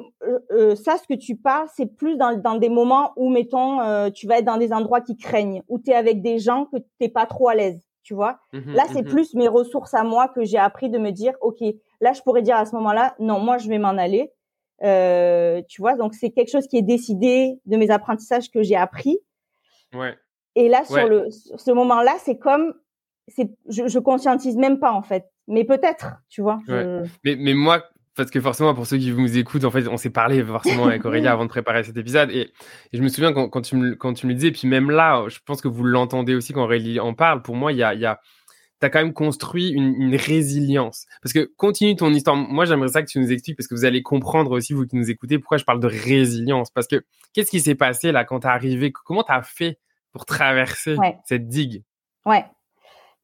euh, 0.52 0.76
ça, 0.76 0.98
ce 0.98 1.08
que 1.08 1.18
tu 1.18 1.36
parles, 1.36 1.68
c'est 1.74 1.86
plus 1.86 2.18
dans, 2.18 2.38
dans, 2.38 2.56
des 2.56 2.70
moments 2.70 3.14
où, 3.16 3.30
mettons, 3.30 3.80
euh, 3.82 4.10
tu 4.10 4.28
vas 4.28 4.40
être 4.40 4.46
dans 4.46 4.58
des 4.58 4.74
endroits 4.74 5.02
qui 5.02 5.16
craignent, 5.16 5.64
où 5.70 5.80
tu 5.80 5.92
es 5.92 5.94
avec 5.94 6.22
des 6.22 6.40
gens 6.40 6.66
que 6.66 6.78
t'es 7.00 7.08
pas 7.08 7.26
trop 7.26 7.48
à 7.48 7.56
l'aise, 7.56 7.82
tu 8.04 8.14
vois. 8.14 8.40
Mmh 8.52 8.74
là, 8.74 8.84
c'est 8.92 9.04
mmh 9.04 9.10
plus 9.10 9.34
mes 9.36 9.48
ressources 9.48 9.94
à 9.94 10.04
moi 10.04 10.28
que 10.28 10.44
j'ai 10.44 10.58
appris 10.58 10.90
de 10.90 10.98
me 10.98 11.12
dire, 11.12 11.34
ok, 11.42 11.62
là, 12.02 12.14
je 12.14 12.22
pourrais 12.24 12.42
dire 12.42 12.58
à 12.58 12.66
ce 12.66 12.76
moment-là, 12.76 13.16
non, 13.20 13.40
moi, 13.40 13.58
je 13.58 13.70
vais 13.70 13.78
m'en 13.78 13.90
aller. 13.90 14.34
Euh, 14.84 15.62
tu 15.68 15.82
vois, 15.82 15.96
donc 15.96 16.14
c'est 16.14 16.30
quelque 16.30 16.52
chose 16.52 16.68
qui 16.68 16.78
est 16.78 16.84
décidé 16.84 17.60
de 17.66 17.78
mes 17.78 17.90
apprentissages 17.90 18.52
que 18.52 18.64
j'ai 18.64 18.76
appris. 18.76 19.18
Ouais. 19.94 20.16
Et 20.56 20.68
là, 20.68 20.84
sur 20.84 21.08
le, 21.08 21.28
ce 21.30 21.72
moment-là, 21.72 22.16
c'est 22.20 22.38
comme 22.38 22.74
je, 23.28 23.88
je 23.88 24.00
conscientise 24.00 24.58
même 24.58 24.80
pas 24.80 24.92
en 24.92 25.02
fait. 25.02 25.26
Mais 25.48 25.64
peut-être, 25.64 26.18
tu 26.30 26.42
vois. 26.42 26.60
Mais, 26.68 27.36
mais 27.38 27.54
moi, 27.54 27.84
parce 28.18 28.32
que 28.32 28.42
forcément, 28.42 28.74
pour 28.74 28.86
ceux 28.86 28.98
qui 28.98 29.12
vous 29.12 29.38
écoutent, 29.38 29.64
en 29.64 29.72
fait, 29.72 29.88
on 29.88 29.96
s'est 29.96 30.10
parlé 30.10 30.44
forcément 30.44 30.88
avec 30.88 31.06
Aurélia 31.06 31.32
avant 31.32 31.46
de 31.46 31.50
préparer 31.50 31.84
cet 31.84 31.96
épisode. 31.96 32.32
Et, 32.32 32.52
je 32.92 33.02
me 33.02 33.08
souviens 33.08 33.32
quand, 33.32 33.48
quand, 33.48 33.62
tu 33.62 33.76
me, 33.76 33.96
quand 33.96 34.14
tu 34.14 34.26
me 34.26 34.32
le 34.32 34.36
disais, 34.36 34.48
et 34.50 34.52
puis 34.52 34.68
même 34.68 34.92
là, 34.92 35.26
je 35.30 35.38
pense 35.46 35.62
que 35.62 35.68
vous 35.68 35.84
l'entendez 35.84 36.36
aussi 36.36 36.52
quand 36.52 36.64
Aurélie 36.64 37.00
en 37.00 37.14
parle. 37.14 37.44
Pour 37.44 37.56
moi, 37.56 37.72
il 37.72 37.78
y 37.78 37.84
a, 37.84 37.94
y 37.94 38.06
a 38.06 38.20
tu 38.80 38.86
as 38.86 38.90
quand 38.90 39.00
même 39.00 39.14
construit 39.14 39.70
une, 39.70 39.96
une, 40.00 40.16
résilience. 40.16 41.06
Parce 41.24 41.34
que 41.34 41.52
continue 41.58 41.96
ton 41.96 42.14
histoire. 42.14 42.36
Moi, 42.36 42.66
j'aimerais 42.66 42.90
ça 42.90 43.02
que 43.02 43.08
tu 43.08 43.20
nous 43.20 43.32
expliques, 43.32 43.58
parce 43.58 43.68
que 43.68 43.76
vous 43.76 43.86
allez 43.86 44.04
comprendre 44.04 44.52
aussi, 44.52 44.74
vous 44.74 44.86
qui 44.86 44.96
nous 44.96 45.10
écoutez, 45.10 45.40
pourquoi 45.40 45.58
je 45.58 45.64
parle 45.64 45.80
de 45.80 45.88
résilience. 45.88 46.70
Parce 46.72 46.88
que 46.88 47.04
qu'est-ce 47.34 47.50
qui 47.50 47.60
s'est 47.60 47.76
passé 47.76 48.12
là 48.12 48.26
quand 48.26 48.42
tu 48.42 48.48
es 48.48 48.50
arrivé? 48.50 48.92
Comment 48.92 49.24
tu 49.24 49.32
as 49.32 49.42
fait 49.42 49.80
pour 50.12 50.26
traverser 50.26 50.96
cette 51.26 51.48
digue? 51.48 51.84
Ouais. 52.26 52.46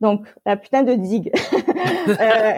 Donc, 0.03 0.27
la 0.45 0.57
putain 0.57 0.83
de 0.83 0.95
digue. 0.95 1.31
euh, 2.09 2.53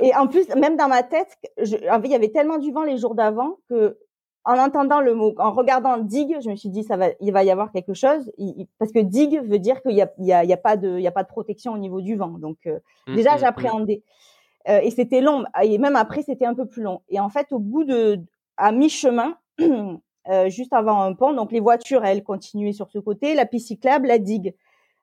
et 0.00 0.14
en 0.16 0.26
plus, 0.26 0.48
même 0.54 0.76
dans 0.78 0.88
ma 0.88 1.02
tête, 1.02 1.36
je, 1.58 1.76
il 1.76 2.10
y 2.10 2.14
avait 2.14 2.30
tellement 2.30 2.56
du 2.56 2.72
vent 2.72 2.84
les 2.84 2.96
jours 2.96 3.14
d'avant 3.14 3.58
que, 3.68 3.98
en 4.46 4.58
entendant 4.58 5.02
le 5.02 5.14
mot, 5.14 5.34
en 5.36 5.52
regardant 5.52 5.98
digue, 5.98 6.38
je 6.42 6.48
me 6.48 6.56
suis 6.56 6.70
dit 6.70 6.84
ça 6.84 6.96
va, 6.96 7.08
il 7.20 7.32
va 7.32 7.44
y 7.44 7.50
avoir 7.50 7.70
quelque 7.70 7.92
chose, 7.92 8.32
parce 8.78 8.92
que 8.92 9.00
digue 9.00 9.42
veut 9.44 9.58
dire 9.58 9.82
qu'il 9.82 9.92
y 9.92 10.00
a, 10.00 10.10
y 10.18 10.32
a, 10.32 10.42
il 10.42 10.48
y 10.48 10.54
a 10.54 10.56
pas 10.56 10.78
de, 10.78 10.96
il 10.96 11.02
y 11.02 11.06
a 11.06 11.12
pas 11.12 11.22
de 11.22 11.28
protection 11.28 11.74
au 11.74 11.78
niveau 11.78 12.00
du 12.00 12.16
vent. 12.16 12.38
Donc 12.38 12.56
euh, 12.66 12.78
mmh, 13.08 13.14
déjà, 13.14 13.34
mmh, 13.34 13.38
j'appréhendais. 13.40 14.02
Mmh. 14.06 14.70
Euh, 14.70 14.80
et 14.82 14.90
c'était 14.90 15.20
long, 15.20 15.44
et 15.62 15.76
même 15.76 15.96
après, 15.96 16.22
c'était 16.22 16.46
un 16.46 16.54
peu 16.54 16.64
plus 16.64 16.82
long. 16.82 17.02
Et 17.10 17.20
en 17.20 17.28
fait, 17.28 17.52
au 17.52 17.58
bout 17.58 17.84
de, 17.84 18.20
à 18.56 18.72
mi-chemin, 18.72 19.36
euh, 19.60 20.48
juste 20.48 20.72
avant 20.72 21.02
un 21.02 21.12
pont, 21.12 21.34
donc 21.34 21.52
les 21.52 21.60
voitures, 21.60 22.06
elles 22.06 22.22
continuaient 22.22 22.72
sur 22.72 22.88
ce 22.90 22.98
côté, 22.98 23.34
la 23.34 23.44
piste 23.44 23.68
cyclable, 23.68 24.06
la 24.06 24.18
digue, 24.18 24.54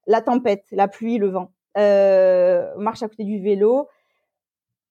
la 0.07 0.21
tempête, 0.21 0.65
la 0.71 0.87
pluie, 0.87 1.17
le 1.17 1.29
vent, 1.29 1.51
euh, 1.77 2.73
marche 2.77 3.03
à 3.03 3.07
côté 3.07 3.23
du 3.23 3.41
vélo 3.41 3.87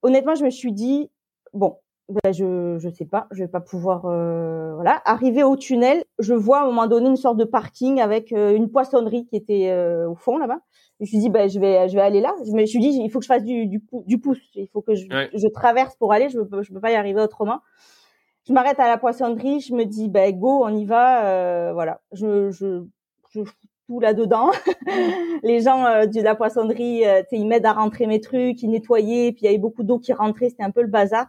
honnêtement, 0.03 0.35
je 0.35 0.45
me 0.45 0.51
suis 0.51 0.73
dit 0.73 1.11
bon, 1.53 1.79
ben 2.09 2.33
je 2.33 2.79
je 2.79 2.89
sais 2.91 3.05
pas, 3.05 3.29
je 3.31 3.45
vais 3.45 3.49
pas 3.49 3.61
pouvoir 3.61 4.05
euh, 4.07 4.75
voilà. 4.75 5.01
Arrivé 5.05 5.43
au 5.43 5.57
tunnel, 5.57 6.05
je 6.19 6.35
vois 6.35 6.61
à 6.61 6.63
un 6.65 6.67
moment 6.67 6.87
donné 6.87 7.09
une 7.09 7.17
sorte 7.17 7.37
de 7.37 7.45
parking 7.45 8.01
avec 8.01 8.33
euh, 8.33 8.55
une 8.55 8.71
poissonnerie 8.71 9.27
qui 9.27 9.37
était 9.37 9.71
euh, 9.71 10.09
au 10.09 10.15
fond 10.15 10.37
là-bas. 10.37 10.59
Je 10.99 11.05
me 11.05 11.07
suis 11.07 11.19
dit 11.19 11.31
ben 11.31 11.49
je 11.49 11.59
vais 11.59 11.89
je 11.89 11.95
vais 11.95 12.03
aller 12.03 12.21
là. 12.21 12.35
Je 12.45 12.53
me 12.53 12.67
suis 12.67 12.81
dit 12.81 12.89
il 12.89 13.11
faut 13.11 13.19
que 13.19 13.25
je 13.25 13.29
fasse 13.29 13.45
du 13.45 13.67
du, 13.67 13.83
du 14.07 14.19
pouce, 14.19 14.39
il 14.55 14.69
faut 14.69 14.83
que 14.83 14.95
je, 14.95 15.07
je 15.33 15.49
traverse 15.49 15.97
pour 15.97 16.13
aller. 16.13 16.29
Je 16.29 16.41
peux 16.41 16.63
je 16.63 16.73
peux 16.73 16.81
pas 16.81 16.91
y 16.91 16.97
arriver 16.97 17.21
autrement. 17.21 17.61
Je 18.47 18.53
m'arrête 18.53 18.81
à 18.81 18.89
la 18.89 18.99
poissonnerie, 18.99 19.61
je 19.61 19.73
me 19.73 19.85
dis 19.85 20.09
ben 20.09 20.37
go, 20.37 20.65
on 20.65 20.77
y 20.77 20.85
va. 20.85 21.73
voilà, 21.73 22.01
je 22.13 22.51
je 22.51 22.85
je 23.31 23.41
tout 23.93 24.01
là-dedans. 24.01 24.51
les 25.43 25.61
gens 25.61 25.85
euh, 25.85 26.07
de 26.07 26.21
la 26.23 26.35
poissonnerie, 26.35 27.05
euh, 27.07 27.23
ils 27.31 27.47
m'aident 27.47 27.67
à 27.67 27.75
rentrer 27.75 28.07
mes 28.07 28.21
trucs, 28.21 28.63
ils 28.63 28.71
nettoyaient, 28.71 29.33
puis 29.33 29.43
il 29.43 29.45
y 29.45 29.49
avait 29.49 29.59
beaucoup 29.59 29.83
d'eau 29.83 29.99
qui 29.99 30.13
rentrait, 30.13 30.49
c'était 30.49 30.63
un 30.63 30.71
peu 30.71 30.81
le 30.81 30.89
bazar, 30.89 31.27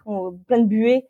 plein 0.48 0.60
de 0.60 0.66
buées. 0.66 1.06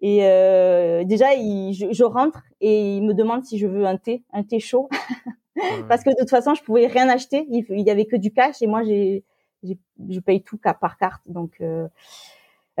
Et 0.00 0.20
euh, 0.22 1.04
déjà, 1.04 1.34
il, 1.34 1.72
je, 1.74 1.86
je, 1.92 2.04
rentre 2.04 2.42
et 2.60 2.96
il 2.96 3.02
me 3.02 3.14
demande 3.14 3.44
si 3.44 3.58
je 3.58 3.66
veux 3.66 3.86
un 3.86 3.96
thé, 3.96 4.22
un 4.32 4.42
thé 4.42 4.58
chaud, 4.60 4.88
parce 5.88 6.02
que 6.04 6.10
de 6.10 6.16
toute 6.18 6.30
façon, 6.30 6.54
je 6.54 6.62
pouvais 6.62 6.86
rien 6.86 7.08
acheter, 7.08 7.46
il, 7.50 7.64
il 7.70 7.86
y 7.86 7.90
avait 7.90 8.06
que 8.06 8.16
du 8.16 8.32
cash 8.32 8.62
et 8.62 8.66
moi, 8.66 8.82
j'ai, 8.84 9.24
je 9.64 10.20
paye 10.20 10.42
tout 10.42 10.58
par 10.58 10.96
carte, 10.96 11.22
donc. 11.26 11.52
Euh, 11.60 11.88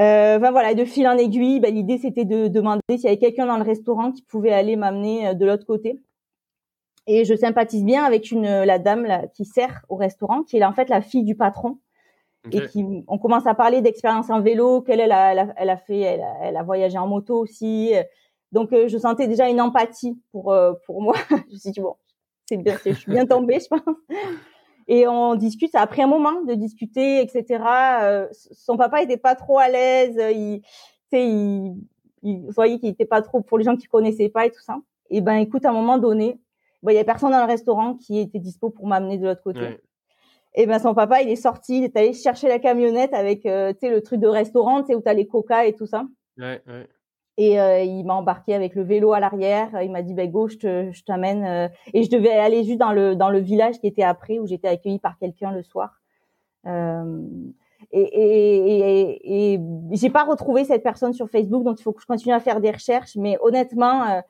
euh, 0.00 0.38
ben 0.38 0.50
voilà, 0.52 0.72
de 0.72 0.86
fil 0.86 1.06
en 1.06 1.18
aiguille, 1.18 1.60
ben, 1.60 1.72
l'idée 1.72 1.98
c'était 1.98 2.24
de 2.24 2.48
demander 2.48 2.80
s'il 2.92 3.04
y 3.04 3.06
avait 3.08 3.18
quelqu'un 3.18 3.44
dans 3.44 3.58
le 3.58 3.62
restaurant 3.62 4.10
qui 4.10 4.22
pouvait 4.22 4.52
aller 4.52 4.74
m'amener 4.74 5.34
de 5.34 5.44
l'autre 5.44 5.66
côté 5.66 6.00
et 7.06 7.24
je 7.24 7.34
sympathise 7.34 7.84
bien 7.84 8.04
avec 8.04 8.30
une 8.30 8.62
la 8.64 8.78
dame 8.78 9.04
là, 9.04 9.26
qui 9.34 9.44
sert 9.44 9.84
au 9.88 9.96
restaurant, 9.96 10.42
qui 10.42 10.56
est 10.56 10.64
en 10.64 10.72
fait 10.72 10.88
la 10.88 11.00
fille 11.00 11.24
du 11.24 11.34
patron. 11.34 11.78
Et 12.50 12.60
qui, 12.66 12.84
on 13.06 13.18
commence 13.18 13.46
à 13.46 13.54
parler 13.54 13.82
d'expérience 13.82 14.28
en 14.28 14.40
vélo, 14.40 14.82
qu'elle 14.82 14.98
elle 14.98 15.12
a, 15.12 15.54
elle 15.56 15.70
a, 15.70 15.76
fait, 15.76 16.00
elle 16.00 16.22
a, 16.22 16.34
elle 16.42 16.56
a, 16.56 16.64
voyagé 16.64 16.98
en 16.98 17.06
moto 17.06 17.38
aussi. 17.38 17.92
Donc 18.50 18.72
euh, 18.72 18.88
je 18.88 18.98
sentais 18.98 19.28
déjà 19.28 19.48
une 19.48 19.60
empathie 19.60 20.20
pour 20.30 20.52
euh, 20.52 20.72
pour 20.84 21.02
moi. 21.02 21.14
je 21.30 21.52
me 21.52 21.58
suis 21.58 21.70
dit 21.70 21.80
bon, 21.80 21.94
c'est 22.46 22.56
bien, 22.56 22.76
je 22.84 22.92
suis 22.92 23.10
bien 23.10 23.26
tombée, 23.26 23.58
je 23.60 23.68
pense. 23.68 23.96
Et 24.88 25.06
on 25.06 25.36
discute. 25.36 25.74
Après 25.74 26.02
un 26.02 26.08
moment 26.08 26.42
de 26.42 26.54
discuter, 26.54 27.20
etc. 27.20 27.62
Euh, 28.02 28.28
son 28.32 28.76
papa 28.76 29.02
était 29.02 29.16
pas 29.16 29.34
trop 29.34 29.58
à 29.58 29.68
l'aise. 29.68 30.20
Il, 30.34 30.62
il, 31.12 31.76
il, 32.22 32.40
vous 32.42 32.50
voyez 32.50 32.78
qu'il 32.78 32.88
était 32.88 33.06
pas 33.06 33.22
trop 33.22 33.40
pour 33.40 33.58
les 33.58 33.64
gens 33.64 33.76
qui 33.76 33.86
connaissaient 33.86 34.28
pas 34.28 34.46
et 34.46 34.50
tout 34.50 34.60
ça. 34.62 34.78
Et 35.10 35.20
ben 35.20 35.36
écoute, 35.36 35.64
à 35.64 35.70
un 35.70 35.74
moment 35.74 35.98
donné, 35.98 36.38
il 36.90 36.94
y 36.94 36.98
a 36.98 37.04
personne 37.04 37.30
dans 37.30 37.40
le 37.40 37.46
restaurant 37.46 37.94
qui 37.94 38.18
était 38.18 38.40
dispo 38.40 38.70
pour 38.70 38.86
m'amener 38.86 39.18
de 39.18 39.26
l'autre 39.26 39.42
côté. 39.42 39.78
Et 40.54 40.66
ben 40.66 40.78
son 40.78 40.94
papa, 40.94 41.22
il 41.22 41.30
est 41.30 41.36
sorti, 41.36 41.78
il 41.78 41.84
est 41.84 41.96
allé 41.96 42.12
chercher 42.12 42.48
la 42.48 42.58
camionnette 42.58 43.14
avec 43.14 43.46
euh, 43.46 43.72
tu 43.72 43.78
sais 43.80 43.90
le 43.90 44.02
truc 44.02 44.20
de 44.20 44.28
restaurant, 44.28 44.82
tu 44.82 44.88
sais 44.88 44.94
où 44.94 45.00
t'as 45.00 45.14
les 45.14 45.26
coca 45.26 45.64
et 45.64 45.72
tout 45.72 45.86
ça. 45.86 46.04
Ouais, 46.36 46.60
ouais. 46.66 46.86
Et 47.38 47.58
euh, 47.58 47.80
il 47.80 48.04
m'a 48.04 48.14
embarqué 48.14 48.54
avec 48.54 48.74
le 48.74 48.82
vélo 48.82 49.14
à 49.14 49.20
l'arrière. 49.20 49.70
Il 49.82 49.90
m'a 49.90 50.02
dit 50.02 50.12
ben 50.12 50.30
go, 50.30 50.48
je 50.48 51.02
t'amène. 51.04 51.44
Euh. 51.44 51.68
Et 51.94 52.02
je 52.02 52.10
devais 52.10 52.32
aller 52.32 52.64
juste 52.64 52.78
dans 52.78 52.92
le 52.92 53.16
dans 53.16 53.30
le 53.30 53.38
village 53.38 53.78
qui 53.80 53.86
était 53.86 54.02
après 54.02 54.38
où 54.38 54.46
j'étais 54.46 54.68
accueillie 54.68 54.98
par 54.98 55.16
quelqu'un 55.16 55.52
le 55.52 55.62
soir. 55.62 56.02
Euh, 56.66 57.22
et, 57.90 58.02
et, 58.02 59.12
et, 59.14 59.54
et 59.54 59.60
j'ai 59.92 60.10
pas 60.10 60.24
retrouvé 60.24 60.64
cette 60.64 60.82
personne 60.82 61.14
sur 61.14 61.28
Facebook, 61.30 61.64
donc 61.64 61.80
il 61.80 61.82
faut 61.82 61.92
que 61.92 62.02
je 62.02 62.06
continue 62.06 62.34
à 62.34 62.40
faire 62.40 62.60
des 62.60 62.70
recherches. 62.70 63.16
Mais 63.16 63.38
honnêtement, 63.40 64.22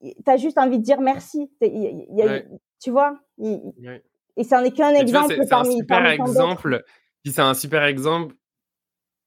tu 0.00 0.30
as 0.30 0.36
juste 0.36 0.58
envie 0.58 0.78
de 0.78 0.84
dire 0.84 1.00
merci. 1.00 1.50
Tu 1.60 2.90
vois 2.90 3.18
Et 3.38 4.44
ça 4.44 4.60
n'est 4.62 4.72
qu'un 4.72 4.94
exemple 4.94 5.34
C'est 5.38 5.52
un 5.52 5.64
super 5.64 6.06
exemple. 6.06 6.84
c'est 7.24 7.40
un 7.40 7.54
super 7.54 7.84
exemple. 7.84 8.34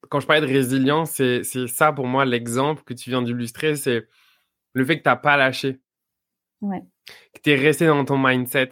Quand 0.10 0.19
je 0.19 0.27
parlais 0.27 0.45
de 0.45 0.51
résilience, 0.51 1.12
c'est 1.12 1.43
ça 1.67 1.91
pour 1.91 2.08
moi 2.08 2.25
l'exemple 2.25 2.84
que 2.84 2.93
tu 2.93 3.10
viens 3.10 3.21
d'illustrer. 3.21 3.75
C'est 3.75 4.08
le 4.73 4.86
fait 4.86 4.97
que 4.97 5.03
tu 5.03 5.10
n'as 5.10 5.15
pas 5.15 5.38
lâché. 5.38 5.79
Que 6.62 7.41
tu 7.43 7.51
es 7.51 7.55
resté 7.55 7.88
dans 7.88 8.05
ton 8.05 8.17
mindset 8.17 8.69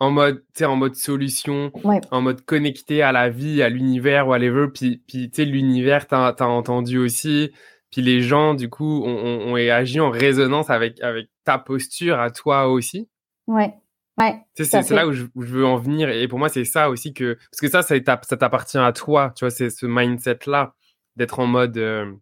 en 0.00 0.10
mode, 0.10 0.42
en 0.62 0.76
mode 0.76 0.94
solution, 0.94 1.70
en 2.10 2.22
mode 2.22 2.40
connecté 2.46 3.02
à 3.02 3.12
la 3.12 3.28
vie, 3.28 3.62
à 3.62 3.68
l'univers, 3.68 4.26
whatever. 4.26 4.68
Puis, 4.74 5.02
puis 5.06 5.30
tu 5.30 5.36
sais, 5.36 5.44
l'univers, 5.44 6.06
tu 6.08 6.14
as, 6.14 6.34
entendu 6.40 6.98
aussi. 6.98 7.52
Puis 7.90 8.00
les 8.00 8.22
gens, 8.22 8.54
du 8.54 8.70
coup, 8.70 9.02
ont, 9.04 9.52
ont, 9.52 9.54
agi 9.56 10.00
en 10.00 10.10
résonance 10.10 10.70
avec, 10.70 11.00
avec 11.02 11.28
ta 11.50 11.58
posture 11.58 12.18
à 12.20 12.30
toi 12.30 12.68
aussi? 12.68 13.08
Ouais. 13.46 13.74
Ouais, 14.20 14.38
c'est 14.54 14.90
là 14.90 15.06
où 15.06 15.12
je, 15.12 15.24
veux 15.34 15.64
en 15.64 15.78
venir. 15.78 16.10
Et 16.10 16.28
pour 16.28 16.38
moi, 16.38 16.50
c'est 16.50 16.66
ça 16.66 16.90
aussi 16.90 17.14
que. 17.14 17.38
Parce 17.50 17.60
que 17.60 17.68
ça, 17.68 17.80
ça, 17.80 17.94
ça 18.22 18.36
t'appartient 18.36 18.76
à 18.76 18.92
toi. 18.92 19.32
Tu 19.34 19.44
vois, 19.44 19.50
c'est 19.50 19.70
ce 19.70 19.86
mindset-là 19.86 20.74
d'être 21.16 21.38
en 21.38 21.46
mode 21.46 21.78
euh, 21.78 22.12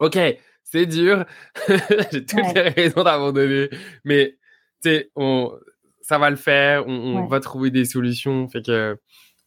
OK, 0.00 0.18
c'est 0.64 0.86
dur. 0.86 1.24
J'ai 2.12 2.26
toutes 2.26 2.54
les 2.54 2.68
raisons 2.68 3.04
d'abandonner. 3.04 3.70
Mais, 4.04 4.36
tu 4.82 4.90
sais, 4.90 5.10
on, 5.16 5.58
ça 6.02 6.18
va 6.18 6.28
le 6.28 6.36
faire. 6.36 6.86
On, 6.86 7.24
va 7.24 7.40
trouver 7.40 7.70
des 7.70 7.86
solutions. 7.86 8.46
Fait 8.48 8.60
que, 8.60 8.98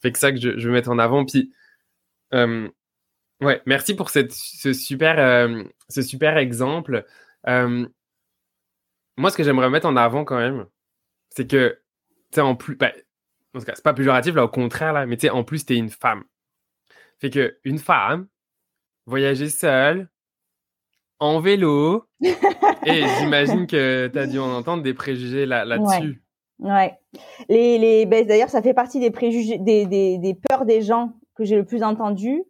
fait 0.01 0.11
que 0.11 0.17
ça 0.17 0.31
que 0.31 0.39
je, 0.39 0.57
je 0.57 0.67
veux 0.67 0.73
mettre 0.73 0.89
en 0.89 0.97
avant. 0.97 1.25
Puis, 1.25 1.53
euh, 2.33 2.67
Ouais, 3.41 3.61
merci 3.67 3.93
pour 3.95 4.09
cette, 4.09 4.33
ce, 4.33 4.73
super, 4.73 5.19
euh, 5.19 5.63
ce 5.89 6.01
super 6.01 6.37
exemple. 6.37 7.05
Moi, 9.17 9.31
ce 9.31 9.37
que 9.37 9.43
j'aimerais 9.43 9.69
mettre 9.69 9.87
en 9.87 9.95
avant 9.95 10.23
quand 10.23 10.37
même, 10.37 10.65
c'est 11.29 11.47
que, 11.47 11.79
tu 12.31 12.35
sais, 12.35 12.41
en 12.41 12.55
plus, 12.55 12.75
ben, 12.75 12.91
en 13.53 13.59
tout 13.59 13.65
cas, 13.65 13.73
c'est 13.75 13.83
pas 13.83 13.93
péjoratif, 13.93 14.35
là, 14.35 14.45
au 14.45 14.49
contraire, 14.49 14.93
là, 14.93 15.05
mais 15.05 15.17
tu 15.17 15.21
sais, 15.21 15.29
en 15.29 15.43
plus, 15.43 15.65
t'es 15.65 15.75
une 15.75 15.89
femme. 15.89 16.23
Fait 17.19 17.29
que, 17.29 17.57
une 17.63 17.79
femme, 17.79 18.27
voyager 19.05 19.49
seule, 19.49 20.09
en 21.19 21.39
vélo, 21.39 22.05
et 22.21 23.03
j'imagine 23.19 23.65
que 23.65 24.07
tu 24.13 24.19
as 24.19 24.27
dû 24.27 24.37
en 24.37 24.51
entendre 24.51 24.83
des 24.83 24.93
préjugés 24.93 25.45
là, 25.45 25.65
là-dessus. 25.65 26.23
Ouais. 26.59 26.97
Les, 27.49 27.77
les, 27.77 28.05
ben, 28.05 28.25
d'ailleurs, 28.25 28.49
ça 28.49 28.61
fait 28.61 28.73
partie 28.73 28.99
des 28.99 29.11
préjugés, 29.11 29.57
des, 29.57 29.85
des, 29.85 30.17
des 30.17 30.35
peurs 30.35 30.65
des 30.65 30.81
gens 30.81 31.13
que 31.35 31.43
j'ai 31.43 31.55
le 31.55 31.65
plus 31.65 31.83
entendu 31.83 32.43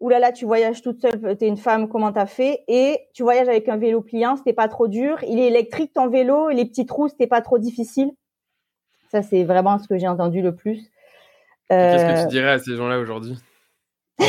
oulala, 0.00 0.20
là 0.20 0.26
là, 0.28 0.32
tu 0.32 0.44
voyages 0.44 0.82
toute 0.82 1.00
seule, 1.00 1.36
t'es 1.36 1.48
une 1.48 1.56
femme, 1.56 1.88
comment 1.88 2.12
t'as 2.12 2.26
fait? 2.26 2.64
Et 2.68 2.98
tu 3.14 3.22
voyages 3.22 3.48
avec 3.48 3.68
un 3.68 3.76
vélo 3.76 4.00
pliant, 4.00 4.36
c'était 4.36 4.52
pas 4.52 4.68
trop 4.68 4.88
dur. 4.88 5.18
Il 5.26 5.38
est 5.38 5.46
électrique 5.46 5.92
ton 5.94 6.08
vélo, 6.08 6.48
les 6.50 6.64
petites 6.64 6.90
roues, 6.90 7.08
c'était 7.08 7.26
pas 7.26 7.40
trop 7.40 7.58
difficile. 7.58 8.10
Ça, 9.10 9.22
c'est 9.22 9.44
vraiment 9.44 9.78
ce 9.78 9.88
que 9.88 9.98
j'ai 9.98 10.08
entendu 10.08 10.42
le 10.42 10.54
plus. 10.54 10.90
Qu'est-ce 11.68 12.04
que 12.04 12.20
tu 12.20 12.26
euh, 12.26 12.26
dirais 12.26 12.52
à 12.52 12.58
ces 12.58 12.76
gens-là 12.76 12.98
aujourd'hui? 12.98 13.36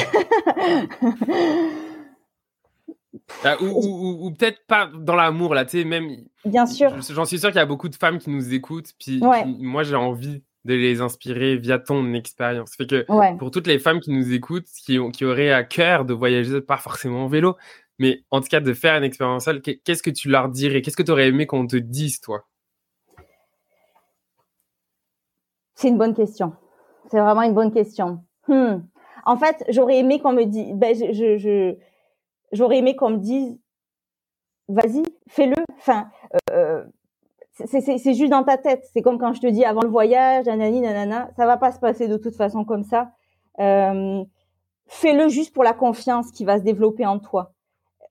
Ah, 3.44 3.62
ou, 3.62 4.32
peut-être 4.32 4.66
pas 4.68 4.90
dans 4.94 5.16
l'amour 5.16 5.54
là, 5.54 5.66
tu 5.66 5.80
sais, 5.80 5.84
même. 5.84 6.10
Bien 6.46 6.66
sûr. 6.66 6.94
J'en 7.10 7.26
suis 7.26 7.40
sûr 7.40 7.50
qu'il 7.50 7.58
y 7.58 7.62
a 7.62 7.66
beaucoup 7.66 7.90
de 7.90 7.96
femmes 7.96 8.20
qui 8.20 8.30
nous 8.30 8.54
écoutent, 8.54 8.94
puis 9.00 9.22
moi 9.60 9.84
j'ai 9.84 9.96
envie 9.96 10.44
de 10.68 10.74
les 10.74 11.02
inspirer 11.02 11.56
via 11.56 11.80
ton 11.80 12.14
expérience. 12.14 12.76
Fait 12.76 12.86
que 12.86 13.06
pour 13.38 13.52
toutes 13.52 13.68
les 13.68 13.80
femmes 13.80 14.02
qui 14.02 14.12
nous 14.12 14.34
écoutent, 14.34 14.68
qui, 14.86 15.00
qui 15.12 15.26
auraient 15.26 15.52
à 15.52 15.64
cœur 15.64 16.04
de 16.04 16.14
voyager, 16.14 16.62
pas 16.62 16.78
forcément 16.78 17.24
en 17.24 17.28
vélo, 17.28 17.56
mais 18.00 18.24
en 18.32 18.42
tout 18.42 18.50
cas 18.50 18.60
de 18.60 18.74
faire 18.74 18.96
une 18.98 19.06
expérience 19.06 19.46
seule, 19.46 19.62
qu'est-ce 19.62 20.04
que 20.04 20.10
tu 20.10 20.30
leur 20.30 20.50
dirais? 20.50 20.82
Qu'est-ce 20.82 20.98
que 20.98 21.04
tu 21.04 21.12
aurais 21.12 21.30
aimé 21.30 21.48
qu'on 21.48 21.66
te 21.66 21.78
dise, 21.78 22.20
toi? 22.20 22.46
C'est 25.76 25.88
une 25.88 25.98
bonne 25.98 26.14
question. 26.14 26.54
C'est 27.10 27.20
vraiment 27.20 27.44
une 27.44 27.54
bonne 27.54 27.72
question. 27.72 28.24
Hmm. 28.48 28.80
En 29.26 29.38
fait, 29.38 29.64
j'aurais 29.70 29.98
aimé 30.00 30.20
qu'on 30.20 30.34
me 30.34 30.44
dise, 30.44 30.74
ben, 30.74 30.94
je, 30.96 31.38
je, 31.38 31.76
j'aurais 32.52 32.80
aimé 32.80 32.96
qu'on 32.96 33.12
me 33.12 33.18
dise, 33.18 33.58
vas-y, 34.68 35.04
fais-le. 35.30 35.56
Enfin, 35.78 36.10
euh, 36.52 36.84
c'est 37.66 38.14
juste 38.14 38.30
dans 38.30 38.44
ta 38.44 38.58
tête. 38.58 38.88
C'est 38.94 39.02
comme 39.02 39.18
quand 39.18 39.34
je 39.34 39.42
te 39.42 39.48
dis 39.48 39.66
avant 39.66 39.82
le 39.82 39.90
voyage, 39.90 40.46
nanani, 40.46 40.82
nanana, 40.82 41.30
ça 41.36 41.46
va 41.46 41.58
pas 41.58 41.72
se 41.72 41.80
passer 41.80 42.08
de 42.08 42.18
toute 42.18 42.36
façon 42.36 42.64
comme 42.64 42.84
ça. 42.84 43.12
Euh, 43.60 44.24
fais-le 44.86 45.28
juste 45.30 45.54
pour 45.54 45.64
la 45.64 45.74
confiance 45.74 46.32
qui 46.32 46.46
va 46.46 46.60
se 46.60 46.64
développer 46.64 47.06
en 47.06 47.20
toi. 47.20 47.54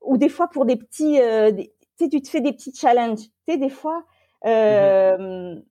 Ou 0.02 0.16
des 0.16 0.28
fois 0.28 0.48
pour 0.48 0.66
des 0.66 0.76
petits, 0.76 1.20
euh, 1.20 1.52
tu 1.52 1.64
sais, 1.96 2.08
tu 2.08 2.20
te 2.20 2.28
fais 2.28 2.40
des 2.40 2.52
petits 2.52 2.74
challenges. 2.74 3.20
Tu 3.20 3.52
sais, 3.52 3.56
des 3.56 3.68
fois, 3.68 4.02
euh, 4.46 5.16
mm-hmm. 5.16 5.62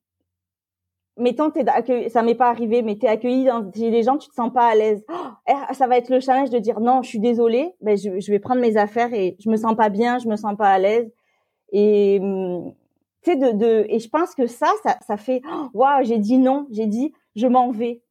mettons, 1.17 1.51
es 1.51 1.69
accueilli, 1.69 2.09
ça 2.09 2.21
m'est 2.21 2.35
pas 2.35 2.49
arrivé, 2.49 2.81
mais 2.81 2.95
t'es 2.95 3.07
accueilli 3.07 3.45
dans 3.45 3.69
chez 3.73 3.91
des 3.91 4.03
gens, 4.03 4.17
tu 4.17 4.29
te 4.29 4.35
sens 4.35 4.51
pas 4.53 4.67
à 4.67 4.75
l'aise. 4.75 5.03
Oh, 5.09 5.27
eh, 5.47 5.73
ça 5.73 5.87
va 5.87 5.97
être 5.97 6.09
le 6.09 6.19
challenge 6.21 6.49
de 6.49 6.59
dire 6.59 6.79
non, 6.79 7.01
je 7.01 7.09
suis 7.09 7.19
désolée, 7.19 7.75
ben 7.81 7.97
je, 7.97 8.19
je, 8.19 8.31
vais 8.31 8.39
prendre 8.39 8.61
mes 8.61 8.77
affaires 8.77 9.13
et 9.13 9.35
je 9.39 9.49
me 9.49 9.57
sens 9.57 9.75
pas 9.75 9.89
bien, 9.89 10.19
je 10.19 10.27
me 10.27 10.35
sens 10.37 10.55
pas 10.57 10.69
à 10.69 10.79
l'aise. 10.79 11.11
Et 11.71 12.19
mm, 12.19 12.71
tu 13.25 13.31
sais, 13.31 13.37
de, 13.37 13.51
de, 13.51 13.85
et 13.89 13.99
je 13.99 14.07
pense 14.07 14.35
que 14.35 14.45
ça, 14.45 14.67
ça, 14.83 14.97
ça 15.05 15.17
fait, 15.17 15.41
waouh, 15.73 16.03
j'ai 16.03 16.19
dit 16.19 16.37
non, 16.37 16.67
j'ai 16.69 16.85
dit, 16.85 17.11
je 17.35 17.47
m'en 17.47 17.71
vais. 17.71 18.01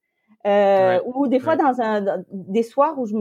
Euh, 0.46 1.00
Ou 1.06 1.28
des 1.28 1.38
fois 1.38 1.56
dans 1.56 1.80
un, 1.80 2.24
des 2.30 2.64
soirs 2.64 2.98
où 2.98 3.06
je, 3.06 3.16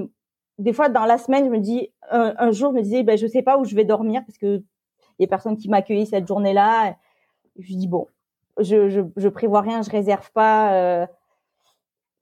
des 0.57 0.73
fois 0.73 0.89
dans 0.89 1.05
la 1.05 1.17
semaine, 1.17 1.45
je 1.45 1.49
me 1.51 1.59
dis, 1.59 1.89
un, 2.09 2.33
un, 2.37 2.51
jour, 2.51 2.71
je 2.71 2.77
me 2.77 2.81
disais, 2.81 3.03
ben 3.03 3.17
je 3.17 3.27
sais 3.27 3.43
pas 3.43 3.57
où 3.59 3.63
je 3.63 3.75
vais 3.75 3.85
dormir 3.85 4.23
parce 4.25 4.37
que 4.37 4.63
il 5.19 5.23
y 5.23 5.25
a 5.25 5.27
personne 5.27 5.55
qui 5.55 5.69
m'accueille 5.69 6.07
cette 6.07 6.27
journée-là. 6.27 6.95
Je 7.59 7.75
dis 7.75 7.87
bon, 7.87 8.07
je, 8.59 8.89
je, 8.89 9.01
je 9.15 9.29
prévois 9.29 9.61
rien, 9.61 9.83
je 9.83 9.91
réserve 9.91 10.31
pas. 10.31 10.73
Euh, 10.73 11.07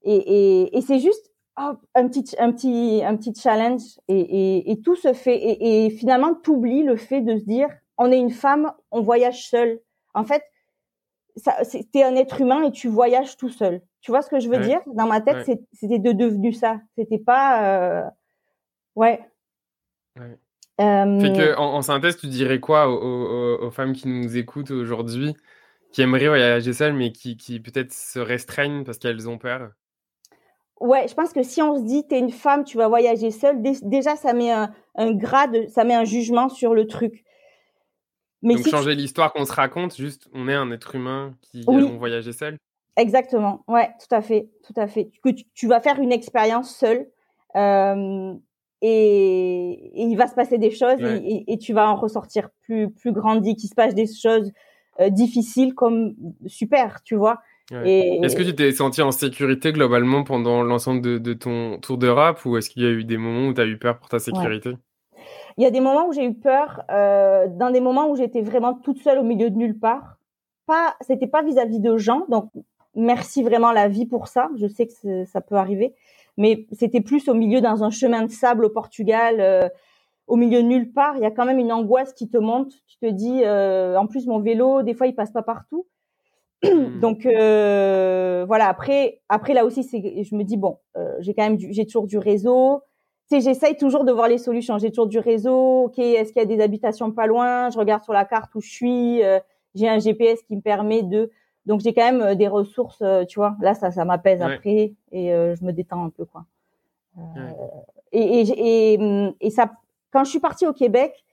et, 0.02 0.16
et, 0.16 0.76
et 0.76 0.80
c'est 0.82 0.98
juste 0.98 1.32
oh, 1.58 1.72
un 1.94 2.08
petit 2.08 2.36
un 2.38 2.52
petit 2.52 3.02
un 3.04 3.16
petit 3.16 3.32
challenge 3.34 3.80
et, 4.08 4.20
et, 4.20 4.70
et 4.70 4.80
tout 4.82 4.96
se 4.96 5.14
fait 5.14 5.36
et, 5.36 5.86
et 5.86 5.90
finalement 5.90 6.34
t'oublies 6.34 6.82
le 6.82 6.96
fait 6.96 7.22
de 7.22 7.38
se 7.38 7.44
dire 7.44 7.68
on 8.02 8.10
est 8.10 8.18
une 8.18 8.30
femme, 8.30 8.72
on 8.90 9.00
voyage 9.00 9.48
seul. 9.48 9.80
En 10.12 10.24
fait, 10.24 10.42
t'es 11.92 12.02
un 12.02 12.16
être 12.16 12.40
humain 12.40 12.64
et 12.64 12.72
tu 12.72 12.88
voyages 12.88 13.36
tout 13.36 13.48
seul. 13.48 13.80
Tu 14.00 14.10
vois 14.10 14.22
ce 14.22 14.28
que 14.28 14.40
je 14.40 14.48
veux 14.48 14.58
dire? 14.58 14.80
Dans 14.86 15.06
ma 15.06 15.20
tête, 15.20 15.48
c'était 15.72 16.00
de 16.00 16.10
devenu 16.10 16.52
ça. 16.52 16.80
C'était 16.98 17.20
pas, 17.20 17.62
euh... 17.62 18.10
ouais. 18.96 19.20
ouais. 20.18 20.36
Euh... 20.80 21.20
Fait 21.20 21.32
que 21.32 21.56
en, 21.56 21.74
en, 21.74 21.82
synthèse, 21.82 22.16
tu 22.16 22.26
dirais 22.26 22.58
quoi 22.58 22.88
aux, 22.88 22.98
aux, 22.98 23.66
aux 23.66 23.70
femmes 23.70 23.92
qui 23.92 24.08
nous 24.08 24.36
écoutent 24.36 24.72
aujourd'hui, 24.72 25.36
qui 25.92 26.02
aimeraient 26.02 26.26
voyager 26.26 26.72
seules, 26.72 26.94
mais 26.94 27.12
qui, 27.12 27.36
qui 27.36 27.60
peut-être 27.60 27.92
se 27.92 28.18
restreignent 28.18 28.82
parce 28.82 28.98
qu'elles 28.98 29.28
ont 29.28 29.38
peur? 29.38 29.70
Ouais, 30.80 31.06
je 31.06 31.14
pense 31.14 31.32
que 31.32 31.44
si 31.44 31.62
on 31.62 31.76
se 31.76 31.84
dit 31.84 32.04
t'es 32.08 32.18
une 32.18 32.32
femme, 32.32 32.64
tu 32.64 32.78
vas 32.78 32.88
voyager 32.88 33.30
seule, 33.30 33.62
déjà 33.62 34.16
ça 34.16 34.32
met 34.32 34.50
un, 34.50 34.74
un 34.96 35.12
grade, 35.12 35.68
ça 35.68 35.84
met 35.84 35.94
un 35.94 36.04
jugement 36.04 36.48
sur 36.48 36.74
le 36.74 36.88
truc. 36.88 37.24
Mais 38.42 38.56
Donc 38.56 38.68
changer 38.68 38.94
l'histoire 38.94 39.32
qu'on 39.32 39.44
se 39.44 39.52
raconte, 39.52 39.96
juste 39.96 40.28
on 40.32 40.48
est 40.48 40.54
un 40.54 40.70
être 40.72 40.94
humain 40.94 41.34
qui 41.42 41.64
oui. 41.66 41.82
voyager 41.96 42.32
seul. 42.32 42.56
Exactement, 42.96 43.64
ouais, 43.68 43.88
tout 44.00 44.14
à 44.14 44.20
fait, 44.20 44.50
tout 44.66 44.74
à 44.76 44.86
fait. 44.86 45.10
Que 45.24 45.30
tu, 45.30 45.44
tu 45.54 45.66
vas 45.66 45.80
faire 45.80 45.98
une 45.98 46.12
expérience 46.12 46.76
seule 46.76 47.06
euh, 47.56 48.34
et, 48.82 50.02
et, 50.02 50.02
il 50.04 50.16
va 50.16 50.26
se 50.26 50.34
passer 50.34 50.58
des 50.58 50.70
choses 50.70 51.00
ouais. 51.00 51.18
et, 51.24 51.52
et, 51.52 51.58
tu 51.58 51.72
vas 51.72 51.88
en 51.88 51.94
ressortir 51.94 52.48
plus 52.62 52.90
plus 52.90 53.12
grandi, 53.12 53.54
qu'il 53.54 53.68
se 53.68 53.74
passe 53.74 53.94
des 53.94 54.06
choses 54.06 54.50
euh, 55.00 55.08
difficiles 55.08 55.74
comme 55.74 56.14
super, 56.46 57.02
tu 57.02 57.14
vois. 57.14 57.40
Ouais. 57.70 58.18
Est-ce 58.22 58.36
que 58.36 58.42
tu 58.42 58.54
t'es 58.54 58.72
senti 58.72 59.00
en 59.00 59.12
sécurité 59.12 59.72
globalement 59.72 60.24
pendant 60.24 60.62
l'ensemble 60.62 61.00
de, 61.00 61.16
de, 61.18 61.32
ton 61.32 61.78
tour 61.78 61.96
d'Europe 61.96 62.44
ou 62.44 62.56
est-ce 62.56 62.68
qu'il 62.68 62.82
y 62.82 62.86
a 62.86 62.90
eu 62.90 63.04
des 63.04 63.16
moments 63.16 63.48
où 63.48 63.54
tu 63.54 63.60
as 63.60 63.66
eu 63.66 63.78
peur 63.78 63.98
pour 63.98 64.08
ta 64.08 64.18
sécurité? 64.18 64.70
ouais. 64.70 64.76
Il 65.56 65.64
y 65.64 65.66
a 65.66 65.70
des 65.70 65.80
moments 65.80 66.06
où 66.06 66.12
j'ai 66.12 66.24
eu 66.24 66.34
peur, 66.34 66.82
euh, 66.90 67.46
dans 67.48 67.70
des 67.70 67.80
moments 67.80 68.08
où 68.08 68.16
j'étais 68.16 68.42
vraiment 68.42 68.74
toute 68.74 68.98
seule 68.98 69.18
au 69.18 69.22
milieu 69.22 69.50
de 69.50 69.56
nulle 69.56 69.78
part. 69.78 70.18
Pas, 70.66 70.94
c'était 71.00 71.26
pas 71.26 71.42
vis-à-vis 71.42 71.78
-vis 71.78 71.82
de 71.82 71.96
gens, 71.96 72.24
donc 72.28 72.50
merci 72.94 73.42
vraiment 73.42 73.72
la 73.72 73.88
vie 73.88 74.06
pour 74.06 74.28
ça. 74.28 74.50
Je 74.56 74.66
sais 74.66 74.86
que 74.86 75.24
ça 75.24 75.40
peut 75.40 75.56
arriver, 75.56 75.94
mais 76.36 76.66
c'était 76.72 77.00
plus 77.00 77.28
au 77.28 77.34
milieu 77.34 77.60
dans 77.60 77.82
un 77.84 77.90
chemin 77.90 78.22
de 78.22 78.30
sable 78.30 78.64
au 78.64 78.70
Portugal, 78.70 79.36
euh, 79.40 79.68
au 80.26 80.36
milieu 80.36 80.62
de 80.62 80.68
nulle 80.68 80.92
part. 80.92 81.16
Il 81.16 81.22
y 81.22 81.26
a 81.26 81.30
quand 81.30 81.44
même 81.44 81.58
une 81.58 81.72
angoisse 81.72 82.12
qui 82.12 82.28
te 82.28 82.38
monte. 82.38 82.72
Tu 82.86 82.96
te 82.98 83.06
dis, 83.06 83.42
euh, 83.44 83.96
en 83.96 84.06
plus 84.06 84.26
mon 84.26 84.40
vélo, 84.40 84.82
des 84.82 84.94
fois 84.94 85.06
il 85.06 85.14
passe 85.14 85.32
pas 85.32 85.42
partout. 85.42 85.86
Hmm. 86.62 87.00
donc 87.00 87.26
euh, 87.26 88.44
voilà. 88.46 88.68
Après, 88.68 89.20
après 89.28 89.54
là 89.54 89.64
aussi, 89.64 89.82
c'est, 89.82 90.22
je 90.22 90.34
me 90.34 90.44
dis 90.44 90.56
bon, 90.56 90.78
euh, 90.96 91.16
j'ai 91.20 91.34
quand 91.34 91.42
même, 91.42 91.58
j'ai 91.58 91.84
toujours 91.84 92.06
du 92.06 92.18
réseau 92.18 92.82
j'essaye 93.30 93.76
toujours 93.76 94.04
de 94.04 94.12
voir 94.12 94.28
les 94.28 94.38
solutions. 94.38 94.78
J'ai 94.78 94.90
toujours 94.90 95.06
du 95.06 95.18
réseau. 95.18 95.84
Ok, 95.84 95.98
est-ce 95.98 96.32
qu'il 96.32 96.42
y 96.42 96.44
a 96.44 96.46
des 96.46 96.60
habitations 96.60 97.10
pas 97.12 97.26
loin? 97.26 97.70
Je 97.70 97.78
regarde 97.78 98.04
sur 98.04 98.12
la 98.12 98.24
carte 98.24 98.54
où 98.54 98.60
je 98.60 98.70
suis. 98.70 99.22
Euh, 99.22 99.38
j'ai 99.74 99.88
un 99.88 99.98
GPS 99.98 100.42
qui 100.42 100.56
me 100.56 100.60
permet 100.60 101.02
de. 101.02 101.30
Donc 101.66 101.80
j'ai 101.80 101.94
quand 101.94 102.04
même 102.04 102.20
euh, 102.20 102.34
des 102.34 102.48
ressources, 102.48 103.02
euh, 103.02 103.24
tu 103.24 103.38
vois. 103.38 103.56
Là, 103.60 103.74
ça, 103.74 103.90
ça 103.90 104.04
m'apaise 104.04 104.40
ouais. 104.40 104.54
après 104.54 104.94
et 105.12 105.32
euh, 105.32 105.54
je 105.54 105.64
me 105.64 105.72
détends 105.72 106.04
un 106.04 106.10
peu, 106.10 106.24
quoi. 106.24 106.44
Ouais. 107.16 107.54
Et, 108.12 108.40
et, 108.40 108.94
et, 108.94 109.34
et, 109.40 109.50
ça, 109.50 109.70
quand 110.10 110.24
je 110.24 110.30
suis 110.30 110.40
partie 110.40 110.66
au 110.66 110.72
Québec, 110.72 111.24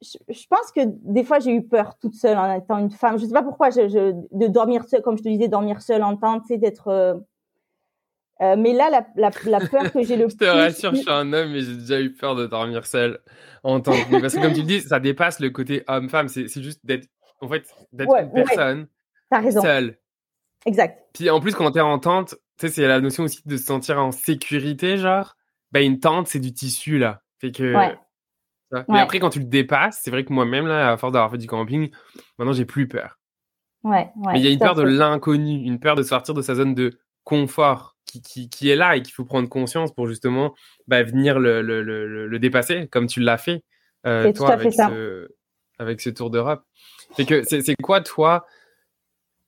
je, 0.00 0.18
je 0.28 0.46
pense 0.48 0.72
que 0.74 0.80
des 0.84 1.22
fois 1.22 1.38
j'ai 1.38 1.52
eu 1.52 1.62
peur 1.62 1.96
toute 1.98 2.14
seule 2.14 2.36
en 2.36 2.52
étant 2.54 2.78
une 2.78 2.90
femme. 2.90 3.18
Je 3.18 3.26
sais 3.26 3.32
pas 3.32 3.42
pourquoi 3.42 3.70
je, 3.70 3.88
je, 3.88 4.12
de 4.32 4.46
dormir 4.48 4.84
seule, 4.88 5.02
comme 5.02 5.16
je 5.16 5.22
te 5.22 5.28
disais, 5.28 5.48
dormir 5.48 5.80
seule 5.80 6.02
en 6.02 6.16
tente, 6.16 6.44
sais, 6.46 6.58
d'être 6.58 7.22
euh, 8.40 8.56
mais 8.56 8.72
là, 8.72 8.90
la, 8.90 9.06
la, 9.16 9.30
la 9.46 9.60
peur 9.60 9.92
que 9.92 10.02
j'ai 10.02 10.16
le 10.16 10.26
plus. 10.26 10.32
je 10.40 10.44
te 10.44 10.44
rassure, 10.44 10.94
je 10.94 11.00
suis 11.00 11.10
un 11.10 11.32
homme, 11.32 11.52
mais 11.52 11.60
j'ai 11.60 11.76
déjà 11.76 12.00
eu 12.00 12.12
peur 12.12 12.34
de 12.34 12.46
dormir 12.46 12.86
seul 12.86 13.20
en 13.62 13.80
tant 13.80 13.92
que. 13.92 14.20
Parce 14.20 14.34
que, 14.34 14.40
comme 14.40 14.52
tu 14.52 14.60
le 14.60 14.66
dis, 14.66 14.80
ça 14.80 15.00
dépasse 15.00 15.38
le 15.40 15.50
côté 15.50 15.84
homme-femme. 15.86 16.28
C'est 16.28 16.62
juste 16.62 16.80
d'être, 16.84 17.08
en 17.40 17.48
fait, 17.48 17.64
d'être 17.92 18.08
ouais, 18.08 18.22
une 18.24 18.32
personne 18.32 18.88
ouais. 19.30 19.50
seule. 19.50 19.98
Exact. 20.66 20.98
Puis 21.12 21.30
en 21.30 21.40
plus, 21.40 21.54
quand 21.54 21.70
t'es 21.70 21.80
en 21.80 21.98
tente, 21.98 22.36
tu 22.58 22.66
sais, 22.66 22.68
c'est 22.68 22.86
la 22.86 23.00
notion 23.00 23.24
aussi 23.24 23.42
de 23.46 23.56
se 23.56 23.64
sentir 23.64 23.98
en 23.98 24.12
sécurité, 24.12 24.96
genre. 24.96 25.36
Bah, 25.70 25.80
une 25.80 26.00
tente, 26.00 26.28
c'est 26.28 26.38
du 26.38 26.52
tissu, 26.52 26.98
là. 26.98 27.22
Fait 27.40 27.52
que. 27.52 27.74
Ouais. 27.74 27.96
Mais 28.88 29.00
après, 29.00 29.18
quand 29.18 29.30
tu 29.30 29.38
le 29.38 29.44
dépasses, 29.44 30.00
c'est 30.02 30.10
vrai 30.10 30.24
que 30.24 30.32
moi-même, 30.32 30.66
là, 30.66 30.92
à 30.92 30.96
force 30.96 31.12
d'avoir 31.12 31.30
fait 31.30 31.38
du 31.38 31.46
camping, 31.46 31.90
maintenant, 32.38 32.54
j'ai 32.54 32.64
plus 32.64 32.88
peur. 32.88 33.18
Ouais, 33.84 34.10
ouais. 34.16 34.32
Mais 34.32 34.40
il 34.40 34.44
y 34.44 34.48
a 34.48 34.50
une 34.50 34.58
peur 34.58 34.74
de 34.74 34.82
l'inconnu, 34.82 35.62
une 35.64 35.78
peur 35.78 35.94
de 35.94 36.02
sortir 36.02 36.34
de 36.34 36.40
sa 36.40 36.54
zone 36.54 36.74
de 36.74 36.98
confort 37.24 37.91
qui, 38.12 38.20
qui, 38.22 38.48
qui 38.48 38.68
est 38.68 38.76
là 38.76 38.96
et 38.96 39.02
qu'il 39.02 39.14
faut 39.14 39.24
prendre 39.24 39.48
conscience 39.48 39.94
pour 39.94 40.06
justement 40.06 40.54
bah, 40.86 41.02
venir 41.02 41.38
le, 41.38 41.62
le, 41.62 41.82
le, 41.82 42.26
le, 42.26 42.38
dépasser, 42.38 42.88
comme 42.88 43.06
tu 43.06 43.20
l'as 43.20 43.38
fait, 43.38 43.64
euh, 44.06 44.32
toi, 44.32 44.52
avec, 44.52 44.72
ce, 44.72 45.28
avec 45.78 46.00
ce 46.00 46.10
tour 46.10 46.30
d'Europe. 46.30 46.62
C'est 47.16 47.24
que 47.26 47.42
c'est 47.44 47.74
quoi, 47.82 48.00
toi, 48.00 48.46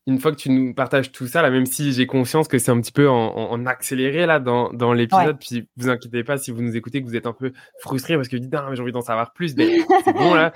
une 0.07 0.19
fois 0.19 0.33
que 0.33 0.37
tu 0.37 0.51
nous 0.51 0.75
partages 0.75 1.13
tout 1.13 1.27
ça, 1.27 1.43
là, 1.43 1.51
même 1.51 1.67
si 1.67 1.93
j'ai 1.93 2.07
conscience 2.07 2.49
que 2.49 2.59
c'est 2.59 2.71
un 2.71 2.81
petit 2.81 2.93
peu 2.93 3.09
en, 3.09 3.29
en, 3.37 3.53
en, 3.53 3.67
accéléré 3.67 4.27
là 4.27 4.39
dans, 4.39 4.73
dans 4.73 4.93
l'épisode, 4.93 5.27
ouais. 5.27 5.35
puis 5.39 5.69
vous 5.77 5.89
inquiétez 5.89 6.25
pas 6.25 6.37
si 6.37 6.51
vous 6.51 6.63
nous 6.63 6.77
écoutez 6.77 7.03
que 7.03 7.07
vous 7.07 7.17
êtes 7.17 7.27
un 7.27 7.33
peu 7.33 7.53
frustré 7.81 8.17
parce 8.17 8.29
que 8.29 8.37
vous 8.37 8.43
dites 8.43 8.55
ah, 8.55 8.67
mais 8.69 8.77
j'ai 8.77 8.83
envie 8.83 8.93
d'en 8.93 9.01
savoir 9.01 9.33
plus, 9.33 9.55
mais 9.57 9.81
c'est 10.05 10.13
bon 10.13 10.35
là. 10.35 10.53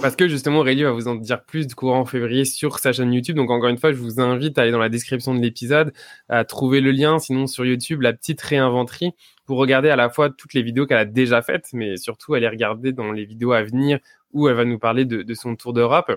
Parce 0.00 0.14
que 0.14 0.28
justement, 0.28 0.60
Aurélie 0.60 0.84
va 0.84 0.92
vous 0.92 1.08
en 1.08 1.16
dire 1.16 1.44
plus 1.44 1.66
du 1.66 1.74
courant 1.74 2.04
février 2.04 2.44
sur 2.44 2.78
sa 2.78 2.92
chaîne 2.92 3.12
YouTube. 3.12 3.34
Donc 3.34 3.50
encore 3.50 3.68
une 3.68 3.78
fois, 3.78 3.92
je 3.92 3.96
vous 3.96 4.20
invite 4.20 4.56
à 4.56 4.62
aller 4.62 4.70
dans 4.70 4.78
la 4.78 4.88
description 4.88 5.34
de 5.34 5.40
l'épisode, 5.40 5.92
à 6.28 6.44
trouver 6.44 6.80
le 6.80 6.92
lien, 6.92 7.18
sinon 7.18 7.48
sur 7.48 7.64
YouTube, 7.64 8.00
la 8.00 8.12
petite 8.12 8.40
réinventerie, 8.40 9.10
pour 9.44 9.58
regarder 9.58 9.90
à 9.90 9.96
la 9.96 10.08
fois 10.08 10.30
toutes 10.30 10.54
les 10.54 10.62
vidéos 10.62 10.86
qu'elle 10.86 10.98
a 10.98 11.04
déjà 11.04 11.42
faites, 11.42 11.70
mais 11.72 11.96
surtout 11.96 12.34
aller 12.34 12.48
regarder 12.48 12.92
dans 12.92 13.10
les 13.10 13.24
vidéos 13.24 13.52
à 13.52 13.62
venir 13.64 13.98
où 14.32 14.48
elle 14.48 14.54
va 14.54 14.64
nous 14.64 14.78
parler 14.78 15.04
de, 15.04 15.22
de 15.22 15.34
son 15.34 15.56
tour 15.56 15.72
d'Europe. 15.72 16.12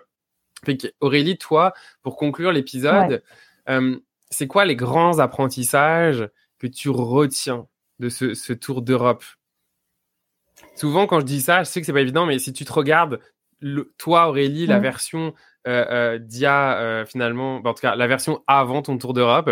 Aurélie, 0.99 1.37
toi, 1.37 1.73
pour 2.03 2.17
conclure 2.17 2.51
l'épisode, 2.51 3.11
ouais. 3.11 3.21
euh, 3.69 3.99
c'est 4.29 4.47
quoi 4.47 4.65
les 4.65 4.75
grands 4.75 5.17
apprentissages 5.19 6.29
que 6.59 6.67
tu 6.67 6.89
retiens 6.89 7.67
de 7.99 8.09
ce, 8.09 8.35
ce 8.35 8.53
tour 8.53 8.83
d'Europe? 8.83 9.23
Souvent, 10.75 11.07
quand 11.07 11.19
je 11.19 11.25
dis 11.25 11.41
ça, 11.41 11.63
je 11.63 11.69
sais 11.69 11.79
que 11.79 11.85
c'est 11.85 11.93
pas 11.93 12.01
évident, 12.01 12.25
mais 12.25 12.39
si 12.39 12.53
tu 12.53 12.63
te 12.63 12.71
regardes 12.71 13.19
le, 13.65 13.91
toi, 13.97 14.27
Aurélie, 14.27 14.65
mmh. 14.65 14.69
la 14.69 14.79
version 14.79 15.33
euh, 15.67 15.85
euh, 15.89 16.19
d'IA, 16.19 16.77
euh, 16.77 17.05
finalement, 17.05 17.59
bah, 17.59 17.71
en 17.71 17.73
tout 17.73 17.81
cas, 17.81 17.95
la 17.95 18.05
version 18.05 18.43
avant 18.45 18.83
ton 18.83 18.99
tour 18.99 19.13
d'Europe, 19.13 19.49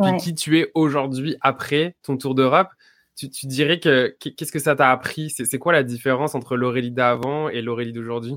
puis 0.00 0.16
qui 0.18 0.34
tu 0.34 0.60
es 0.60 0.70
aujourd'hui 0.74 1.36
après 1.40 1.96
ton 2.02 2.16
tour 2.16 2.36
d'Europe, 2.36 2.68
tu, 3.16 3.28
tu, 3.28 3.46
dirais 3.46 3.80
que 3.80 4.14
qu'est-ce 4.20 4.52
que 4.52 4.58
ça 4.58 4.76
t'a 4.76 4.90
appris? 4.90 5.30
C'est 5.30 5.58
quoi 5.58 5.72
la 5.72 5.82
différence 5.82 6.34
entre 6.34 6.56
l'Aurélie 6.56 6.92
d'avant 6.92 7.48
et 7.48 7.60
l'Aurélie 7.60 7.92
d'aujourd'hui? 7.92 8.36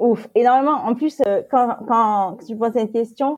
Ouf, 0.00 0.26
énormément. 0.34 0.84
En 0.84 0.94
plus, 0.94 1.22
quand, 1.50 1.76
quand 1.86 2.38
tu 2.44 2.56
poses 2.56 2.72
cette 2.72 2.90
question, 2.90 3.36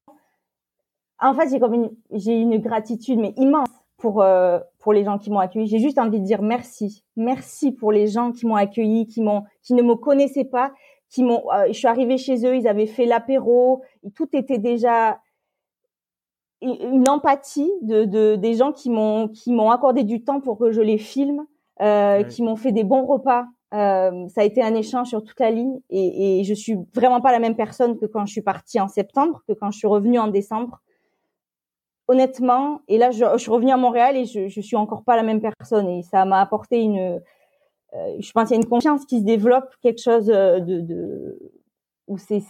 en 1.19 1.35
fait, 1.35 1.51
j'ai 1.51 1.61
comme 1.61 1.75
une, 1.75 1.91
j'ai 2.13 2.33
une 2.33 2.59
gratitude 2.59 3.19
mais 3.19 3.35
immense 3.37 3.69
pour 3.97 4.23
euh, 4.23 4.59
pour 4.79 4.93
les 4.93 5.05
gens 5.05 5.19
qui 5.19 5.31
m'ont 5.31 5.39
accueilli. 5.39 5.67
J'ai 5.67 5.81
juste 5.81 5.99
envie 5.99 6.21
de 6.21 6.25
dire 6.25 6.43
merci, 6.43 7.05
merci 7.17 7.73
pour 7.73 7.93
les 7.93 8.07
gens 8.07 8.33
qui 8.33 8.47
m'ont 8.47 8.55
accueilli, 8.55 9.07
qui 9.07 9.23
m'ont, 9.23 9.45
qui 9.63 9.75
ne 9.75 9.83
me 9.83 9.95
connaissaient 9.97 10.45
pas, 10.45 10.73
qui 11.09 11.23
m'ont, 11.23 11.43
euh, 11.53 11.67
je 11.69 11.73
suis 11.73 11.87
arrivée 11.87 12.19
chez 12.19 12.47
eux, 12.47 12.57
ils 12.57 12.69
avaient 12.69 12.87
fait 12.87 13.07
l'apéro, 13.07 13.83
tout 14.15 14.29
était 14.33 14.59
déjà 14.59 15.21
une 16.63 17.09
empathie 17.09 17.71
de, 17.83 18.05
de 18.05 18.35
des 18.37 18.55
gens 18.55 18.73
qui 18.73 18.89
m'ont 18.89 19.29
qui 19.29 19.53
m'ont 19.53 19.71
accordé 19.71 20.05
du 20.05 20.25
temps 20.25 20.41
pour 20.41 20.59
que 20.59 20.71
je 20.73 20.81
les 20.81 20.99
filme, 20.99 21.47
euh, 21.83 22.23
qui 22.25 22.43
m'ont 22.43 22.57
fait 22.57 22.73
des 22.73 22.85
bons 22.85 23.05
repas. 23.05 23.47
Euh, 23.75 24.27
ça 24.29 24.41
a 24.41 24.45
été 24.45 24.63
un 24.63 24.75
échange 24.75 25.09
sur 25.09 25.23
toute 25.23 25.39
la 25.39 25.51
ligne 25.51 25.81
et, 25.91 26.41
et 26.41 26.45
je 26.45 26.55
suis 26.55 26.77
vraiment 26.95 27.21
pas 27.21 27.33
la 27.33 27.41
même 27.41 27.57
personne 27.57 27.99
que 27.99 28.07
quand 28.07 28.25
je 28.25 28.33
suis 28.33 28.43
partie 28.43 28.81
en 28.81 28.89
septembre, 28.89 29.43
que 29.47 29.53
quand 29.53 29.71
je 29.71 29.79
suis 29.79 29.89
revenue 29.89 30.19
en 30.19 30.29
décembre. 30.29 30.81
Honnêtement, 32.09 32.81
et 32.87 32.99
là 32.99 33.11
je, 33.11 33.25
je 33.33 33.39
suis 33.39 33.51
revenue 33.51 33.73
à 33.73 33.77
Montréal 33.77 34.17
et 34.17 34.25
je, 34.25 34.49
je 34.49 34.61
suis 34.61 34.77
encore 34.77 35.03
pas 35.03 35.17
la 35.17 35.25
même 35.25 35.41
personne 35.41 35.89
et 35.89 36.03
ça 36.03 36.25
m'a 36.25 36.41
apporté 36.41 36.81
une, 36.81 37.21
je 37.93 38.33
pense 38.33 38.49
qu'il 38.49 38.57
y 38.57 38.59
a 38.59 38.63
une 38.63 38.69
confiance 38.69 39.05
qui 39.07 39.21
se 39.21 39.25
développe, 39.25 39.75
quelque 39.83 40.03
chose 40.03 40.27
de, 40.27 40.81
de 40.81 41.39
où 42.07 42.19
c'est 42.19 42.41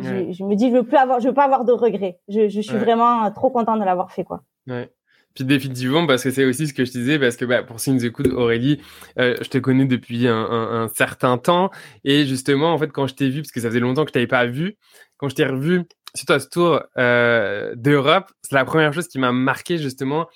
je, 0.00 0.44
me 0.44 0.54
dis, 0.54 0.70
je 0.70 0.74
veux 0.74 0.82
plus 0.82 0.96
avoir, 0.96 1.20
je 1.20 1.28
veux 1.28 1.34
pas 1.34 1.44
avoir 1.44 1.64
de 1.64 1.72
regrets. 1.72 2.20
Je, 2.28 2.48
je 2.48 2.60
suis 2.60 2.76
vraiment 2.76 3.30
trop 3.32 3.50
contente 3.50 3.80
de 3.80 3.84
l'avoir 3.84 4.12
fait, 4.12 4.24
quoi. 4.24 4.42
Ouais. 4.66 4.90
Puis 5.34 5.44
définitivement, 5.44 6.06
parce 6.06 6.22
que 6.22 6.30
c'est 6.30 6.44
aussi 6.44 6.66
ce 6.66 6.72
que 6.72 6.84
je 6.84 6.90
disais, 6.90 7.18
parce 7.18 7.36
que 7.36 7.44
bah, 7.44 7.62
pour 7.62 7.78
ceux 7.78 7.92
qui 7.92 7.98
nous 7.98 8.06
écoutent, 8.06 8.28
Aurélie, 8.28 8.80
euh, 9.18 9.36
je 9.42 9.48
te 9.48 9.58
connais 9.58 9.84
depuis 9.84 10.26
un, 10.28 10.34
un, 10.34 10.82
un, 10.82 10.88
certain 10.88 11.36
temps. 11.36 11.70
Et 12.04 12.24
justement, 12.24 12.72
en 12.72 12.78
fait, 12.78 12.88
quand 12.88 13.06
je 13.06 13.14
t'ai 13.14 13.28
vu, 13.28 13.42
parce 13.42 13.52
que 13.52 13.60
ça 13.60 13.68
faisait 13.68 13.80
longtemps 13.80 14.04
que 14.04 14.10
je 14.10 14.14
t'avais 14.14 14.26
pas 14.26 14.46
vu, 14.46 14.76
quand 15.18 15.28
je 15.28 15.34
t'ai 15.34 15.44
revu 15.44 15.84
sur 16.14 16.34
à 16.34 16.40
ce 16.40 16.48
tour 16.48 16.82
euh, 16.96 17.74
d'Europe, 17.76 18.30
c'est 18.42 18.54
la 18.54 18.64
première 18.64 18.94
chose 18.94 19.08
qui 19.08 19.18
m'a 19.18 19.32
marqué, 19.32 19.76
justement. 19.76 20.26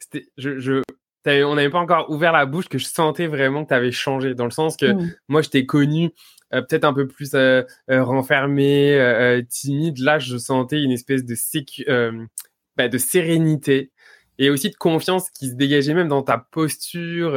C'était, 0.00 0.26
je, 0.36 0.58
je, 0.58 0.82
on 1.28 1.54
n'avait 1.54 1.70
pas 1.70 1.78
encore 1.78 2.10
ouvert 2.10 2.32
la 2.32 2.46
bouche, 2.46 2.68
que 2.68 2.78
je 2.78 2.86
sentais 2.86 3.26
vraiment 3.26 3.64
que 3.64 3.68
tu 3.68 3.74
avais 3.74 3.92
changé, 3.92 4.34
dans 4.34 4.44
le 4.44 4.50
sens 4.50 4.76
que 4.76 4.92
mmh. 4.92 5.14
moi, 5.28 5.42
je 5.42 5.48
t'ai 5.48 5.66
connu 5.66 6.12
euh, 6.54 6.62
peut-être 6.62 6.84
un 6.84 6.94
peu 6.94 7.06
plus 7.06 7.34
euh, 7.34 7.62
euh, 7.90 8.02
renfermé, 8.02 9.42
timide. 9.48 9.98
Là, 9.98 10.18
je 10.18 10.36
sentais 10.36 10.82
une 10.82 10.92
espèce 10.92 11.24
de 11.24 11.34
sécu 11.34 11.84
bah, 12.76 12.88
de 12.88 12.98
sérénité 12.98 13.90
et 14.40 14.50
aussi 14.50 14.70
de 14.70 14.76
confiance 14.76 15.30
qui 15.30 15.48
se 15.48 15.54
dégageait 15.54 15.94
même 15.94 16.06
dans 16.06 16.22
ta 16.22 16.38
posture, 16.38 17.36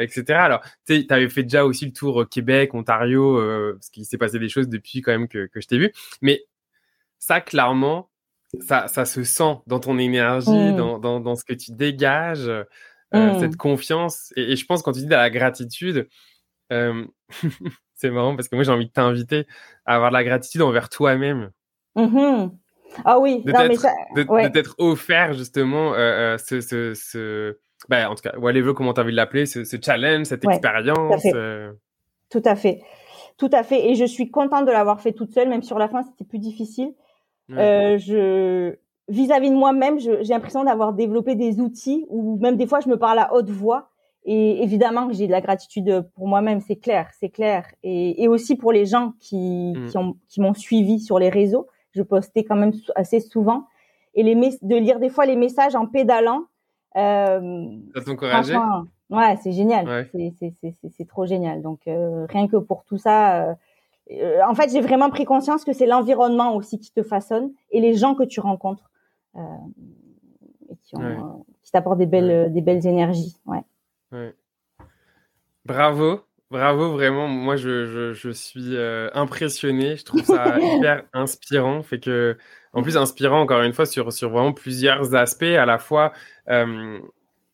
etc. 0.00 0.24
Alors, 0.34 0.62
tu 0.86 1.04
avais 1.08 1.28
fait 1.28 1.42
déjà 1.42 1.64
aussi 1.64 1.84
le 1.84 1.92
tour 1.92 2.28
Québec, 2.28 2.74
Ontario, 2.74 3.40
parce 3.74 3.90
qu'il 3.90 4.04
s'est 4.04 4.18
passé 4.18 4.38
des 4.38 4.48
choses 4.48 4.68
depuis 4.68 5.02
quand 5.02 5.10
même 5.10 5.26
que, 5.26 5.46
que 5.46 5.60
je 5.60 5.66
t'ai 5.66 5.78
vu. 5.78 5.92
Mais 6.20 6.44
ça, 7.18 7.40
clairement, 7.40 8.08
ça, 8.60 8.86
ça 8.86 9.04
se 9.04 9.24
sent 9.24 9.56
dans 9.66 9.80
ton 9.80 9.98
énergie, 9.98 10.50
mmh. 10.50 10.76
dans, 10.76 10.98
dans, 11.00 11.18
dans, 11.18 11.34
ce 11.34 11.44
que 11.44 11.54
tu 11.54 11.72
dégages, 11.72 12.48
mmh. 13.12 13.40
cette 13.40 13.56
confiance. 13.56 14.32
Et, 14.36 14.52
et, 14.52 14.56
je 14.56 14.66
pense 14.66 14.82
quand 14.82 14.92
tu 14.92 15.00
dis 15.00 15.06
de 15.06 15.10
la 15.10 15.30
gratitude, 15.30 16.08
c'est 16.70 18.10
marrant 18.10 18.34
parce 18.34 18.48
que 18.48 18.56
moi 18.56 18.64
j'ai 18.64 18.72
envie 18.72 18.86
de 18.86 18.92
t'inviter 18.92 19.46
à 19.84 19.96
avoir 19.96 20.10
de 20.10 20.14
la 20.14 20.24
gratitude 20.24 20.62
envers 20.62 20.88
toi-même. 20.88 21.50
Mmh 21.94 22.48
ah 23.04 23.18
oui, 23.18 23.42
de 23.42 24.48
t'être 24.48 24.74
offert 24.78 25.32
justement 25.32 25.94
euh, 25.94 26.34
euh, 26.34 26.38
ce, 26.38 26.60
ce, 26.60 26.94
ce... 26.94 27.58
Ben, 27.88 28.08
en 28.08 28.14
tout 28.14 28.22
cas, 28.22 28.36
whatever 28.38 28.74
comment 28.74 28.92
tu 28.94 29.00
as 29.00 29.02
envie 29.02 29.12
de 29.12 29.16
l'appeler, 29.16 29.46
ce, 29.46 29.64
ce, 29.64 29.76
challenge, 29.82 30.26
cette 30.26 30.44
expérience. 30.44 31.22
Euh. 31.34 31.72
Tout 32.30 32.42
à, 32.44 32.54
fait. 32.54 32.80
tout 33.38 33.50
à 33.52 33.62
fait. 33.62 33.90
Et 33.90 33.94
je 33.94 34.04
suis 34.04 34.30
contente 34.30 34.66
de 34.66 34.70
l'avoir 34.70 35.00
fait 35.00 35.12
toute 35.12 35.32
seule, 35.32 35.48
même 35.48 35.62
sur 35.62 35.78
la 35.78 35.88
fin, 35.88 36.02
c'était 36.02 36.24
plus 36.24 36.38
difficile. 36.38 36.92
je 37.48 38.74
vis-à-vis 39.12 39.48
-vis 39.48 39.52
de 39.52 39.56
moi-même, 39.56 39.98
j'ai 39.98 40.34
l'impression 40.34 40.64
d'avoir 40.64 40.92
développé 40.92 41.34
des 41.34 41.60
outils 41.60 42.06
ou 42.08 42.38
même 42.40 42.56
des 42.56 42.66
fois 42.66 42.80
je 42.80 42.88
me 42.88 42.96
parle 42.96 43.18
à 43.18 43.32
haute 43.34 43.50
voix 43.50 43.90
et 44.24 44.62
évidemment 44.62 45.08
que 45.08 45.14
j'ai 45.14 45.26
de 45.26 45.32
la 45.32 45.40
gratitude 45.40 46.06
pour 46.14 46.28
moi-même, 46.28 46.60
c'est 46.60 46.76
clair, 46.76 47.08
c'est 47.18 47.28
clair. 47.28 47.66
Et, 47.82 48.22
et, 48.22 48.28
aussi 48.28 48.54
pour 48.54 48.72
les 48.72 48.86
gens 48.86 49.14
qui, 49.18 49.72
mm. 49.76 49.86
qui, 49.88 49.98
ont, 49.98 50.16
qui 50.28 50.40
m'ont 50.40 50.54
suivi 50.54 51.00
sur 51.00 51.18
les 51.18 51.28
réseaux. 51.28 51.66
Je 51.90 52.02
postais 52.02 52.44
quand 52.44 52.56
même 52.56 52.72
assez 52.94 53.18
souvent. 53.18 53.66
Et 54.14 54.22
les 54.22 54.34
de 54.34 54.76
lire 54.76 55.00
des 55.00 55.08
fois 55.08 55.26
les 55.26 55.36
messages 55.36 55.74
en 55.74 55.86
pédalant. 55.86 56.42
Euh, 56.96 57.66
ça 57.94 58.02
t'encourageait? 58.02 58.56
Ouais, 59.10 59.36
c'est 59.42 59.52
génial. 59.52 59.86
Ouais. 59.88 60.32
C'est 60.96 61.08
trop 61.08 61.26
génial. 61.26 61.60
Donc 61.60 61.80
euh, 61.88 62.26
rien 62.28 62.46
que 62.46 62.56
pour 62.56 62.84
tout 62.84 62.98
ça, 62.98 63.48
euh, 63.48 63.54
euh, 64.12 64.40
en 64.48 64.54
fait, 64.54 64.70
j'ai 64.70 64.80
vraiment 64.80 65.10
pris 65.10 65.24
conscience 65.24 65.64
que 65.64 65.72
c'est 65.72 65.86
l'environnement 65.86 66.54
aussi 66.54 66.78
qui 66.78 66.92
te 66.92 67.02
façonne 67.02 67.50
et 67.70 67.80
les 67.80 67.94
gens 67.94 68.14
que 68.14 68.24
tu 68.24 68.40
rencontres 68.40 68.90
et 69.36 70.76
qui, 70.82 70.96
ont, 70.96 71.44
qui 71.62 71.70
t'apportent 71.70 71.98
des 71.98 72.06
belles, 72.06 72.52
des 72.52 72.60
belles 72.60 72.86
énergies. 72.86 73.36
Ouais. 73.46 74.34
Bravo, 75.64 76.20
bravo 76.50 76.92
vraiment. 76.92 77.28
Moi, 77.28 77.56
je, 77.56 78.12
je, 78.14 78.30
suis 78.30 78.76
euh, 78.76 79.08
impressionné. 79.14 79.96
Je 79.96 80.04
trouve 80.04 80.22
ça 80.22 80.58
hyper 80.60 81.04
inspirant. 81.12 81.82
Fait 81.82 82.00
que, 82.00 82.36
en 82.72 82.82
plus, 82.82 82.96
inspirant 82.96 83.40
encore 83.40 83.62
une 83.62 83.72
fois 83.72 83.86
sur, 83.86 84.12
sur 84.12 84.30
vraiment 84.30 84.52
plusieurs 84.52 85.14
aspects. 85.14 85.42
À 85.42 85.66
la 85.66 85.78
fois, 85.78 86.12
euh, 86.48 86.98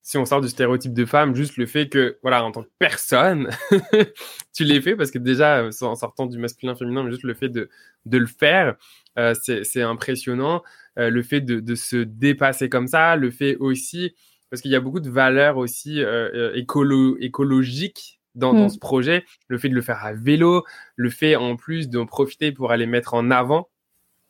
si 0.08 0.16
on 0.16 0.24
sort 0.24 0.40
du 0.40 0.48
stéréotype 0.48 0.94
de 0.94 1.04
femme, 1.04 1.34
juste 1.34 1.58
le 1.58 1.66
fait 1.66 1.90
que, 1.90 2.16
voilà, 2.22 2.42
en 2.42 2.50
tant 2.50 2.62
que 2.62 2.70
personne, 2.78 3.50
tu 4.54 4.64
l'es 4.64 4.80
fait 4.80 4.96
parce 4.96 5.10
que 5.10 5.18
déjà, 5.18 5.68
en 5.82 5.94
sortant 5.96 6.24
du 6.24 6.38
masculin 6.38 6.74
féminin, 6.74 7.10
juste 7.10 7.24
le 7.24 7.34
fait 7.34 7.50
de, 7.50 7.68
de 8.06 8.16
le 8.16 8.26
faire, 8.26 8.76
euh, 9.18 9.34
c'est 9.34 9.82
impressionnant. 9.82 10.62
le 10.96 11.22
fait 11.22 11.42
de, 11.42 11.60
de 11.60 11.74
se 11.74 11.96
dépasser 11.96 12.70
comme 12.70 12.86
ça, 12.86 13.16
le 13.16 13.30
fait 13.30 13.56
aussi 13.56 14.14
parce 14.48 14.62
qu'il 14.62 14.70
y 14.70 14.76
a 14.76 14.80
beaucoup 14.80 15.00
de 15.00 15.10
valeurs 15.10 15.58
aussi 15.58 16.02
euh, 16.02 16.30
euh 16.32 16.54
écolo 16.54 17.18
écologiques 17.20 18.18
dans, 18.34 18.54
dans, 18.54 18.64
mm. 18.64 18.70
ce 18.70 18.78
projet. 18.78 19.26
Le 19.48 19.58
fait 19.58 19.68
de 19.68 19.74
le 19.74 19.82
faire 19.82 20.02
à 20.02 20.14
vélo, 20.14 20.64
le 20.96 21.10
fait 21.10 21.36
en 21.36 21.56
plus 21.56 21.90
d'en 21.90 22.06
profiter 22.06 22.50
pour 22.50 22.70
aller 22.70 22.86
mettre 22.86 23.12
en 23.12 23.30
avant 23.30 23.68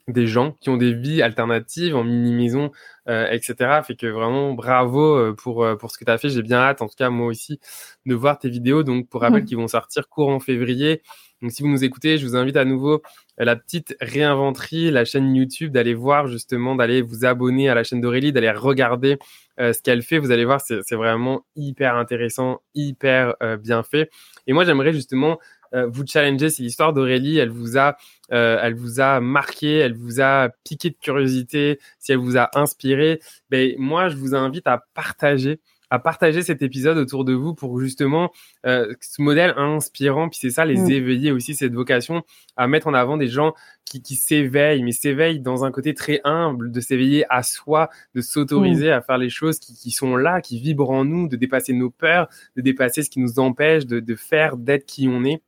des 0.09 0.27
gens 0.27 0.53
qui 0.61 0.71
ont 0.71 0.77
des 0.77 0.93
vies 0.93 1.23
alternatives 1.23 1.95
en 1.95 2.03
mini-maison, 2.03 2.71
euh, 3.09 3.31
etc. 3.31 3.81
Fait 3.87 3.95
que 3.95 4.07
vraiment 4.07 4.53
bravo 4.53 5.17
euh, 5.17 5.35
pour, 5.35 5.63
euh, 5.63 5.77
pour 5.77 5.91
ce 5.91 5.99
que 5.99 6.05
tu 6.05 6.11
as 6.11 6.19
fait. 6.19 6.31
J'ai 6.31 6.43
bien 6.43 6.59
hâte, 6.59 6.83
en 6.83 6.89
tout 6.89 6.97
cas 6.97 7.11
moi 7.11 7.27
aussi, 7.27 7.61
de 8.07 8.15
voir 8.15 8.39
tes 8.39 8.49
vidéos. 8.49 8.83
Donc 8.83 9.09
pour 9.09 9.21
rappel, 9.21 9.45
qui 9.45 9.55
vont 9.55 9.69
sortir 9.69 10.09
courant 10.09 10.41
février. 10.41 11.03
Donc 11.43 11.53
si 11.53 11.63
vous 11.63 11.69
nous 11.69 11.85
écoutez, 11.85 12.19
je 12.19 12.27
vous 12.27 12.35
invite 12.35 12.57
à 12.57 12.65
nouveau 12.65 13.03
à 13.39 13.45
la 13.45 13.55
petite 13.55 13.95
réinventerie, 14.01 14.91
la 14.91 15.05
chaîne 15.05 15.35
YouTube, 15.35 15.73
d'aller 15.73 15.95
voir 15.95 16.27
justement, 16.27 16.75
d'aller 16.75 17.03
vous 17.03 17.25
abonner 17.25 17.69
à 17.69 17.75
la 17.75 17.85
chaîne 17.85 18.01
d'Aurélie, 18.01 18.33
d'aller 18.33 18.51
regarder 18.51 19.19
euh, 19.61 19.73
ce 19.73 19.81
qu'elle 19.81 20.03
fait. 20.03 20.19
Vous 20.19 20.33
allez 20.33 20.45
voir, 20.45 20.61
c'est 20.61 20.95
vraiment 20.95 21.45
hyper 21.55 21.97
intéressant, 21.97 22.61
hyper 22.75 23.35
euh, 23.43 23.57
bien 23.57 23.85
fait. 23.85 24.11
Et 24.47 24.53
moi, 24.53 24.65
j'aimerais 24.65 24.93
justement 24.93 25.39
vous 25.73 26.05
challenger. 26.07 26.51
C'est 26.51 26.63
l'histoire 26.63 26.93
d'Aurélie. 26.93 27.39
Elle 27.39 27.51
vous 27.51 27.79
a, 27.79 27.97
elle 28.31 28.75
vous 28.75 29.01
a 29.01 29.21
marqué, 29.21 29.77
elle 29.77 29.95
vous 29.95 30.21
a 30.21 30.51
piqué 30.65 30.91
de 30.91 30.97
curiosité. 31.01 31.79
Si 31.99 32.13
elle 32.13 32.19
vous 32.19 32.37
a 32.37 32.51
inspiré, 32.59 33.21
ben 33.51 33.75
moi, 33.79 34.09
je 34.09 34.17
vous 34.17 34.35
invite 34.35 34.67
à 34.67 34.85
partager 34.95 35.61
à 35.91 35.99
partager 35.99 36.43
cet 36.43 36.63
épisode 36.63 36.99
autour 36.99 37.25
de 37.25 37.33
vous 37.33 37.55
pour 37.55 37.81
justement 37.81 38.31
euh, 38.67 38.95
ce 39.01 39.23
modèle 39.23 39.55
inspirant, 39.57 40.29
puis 40.29 40.39
c'est 40.41 40.51
ça, 40.51 40.65
les 40.65 40.77
mm. 40.77 40.91
éveiller 40.91 41.33
aussi, 41.33 41.55
cette 41.55 41.73
vocation 41.73 42.23
à 42.57 42.67
mettre 42.67 42.89
en 42.89 42.95
avant 42.95 43.17
des 43.17 43.29
gens 43.29 43.55
qui, 43.85 44.03
qui 44.03 44.17
s'éveillent, 44.17 44.83
mais 44.83 44.93
s'éveillent 44.93 45.41
dans 45.41 45.65
un 45.65 45.71
côté 45.71 45.95
très 45.95 46.21
humble, 46.25 46.71
de 46.71 46.81
s'éveiller 46.81 47.25
à 47.31 47.43
soi, 47.43 47.89
de 48.15 48.21
s'autoriser 48.21 48.89
mm. 48.89 48.93
à 48.93 49.01
faire 49.01 49.19
les 49.19 49.31
choses 49.31 49.59
qui, 49.59 49.75
qui, 49.75 49.91
sont 49.91 50.17
là, 50.17 50.41
qui 50.41 50.59
vibrent 50.59 50.91
en 50.91 51.05
nous, 51.05 51.29
de 51.29 51.37
dépasser 51.37 51.73
nos 51.73 51.91
peurs, 51.91 52.29
de 52.57 52.63
dépasser 52.63 53.03
ce 53.03 53.11
qui 53.11 53.21
nous 53.21 53.39
empêche 53.39 53.87
de, 53.87 54.01
de 54.01 54.15
faire, 54.15 54.57
d'être 54.57 54.85
qui 54.85 55.09
on 55.09 55.25
est 55.25 55.43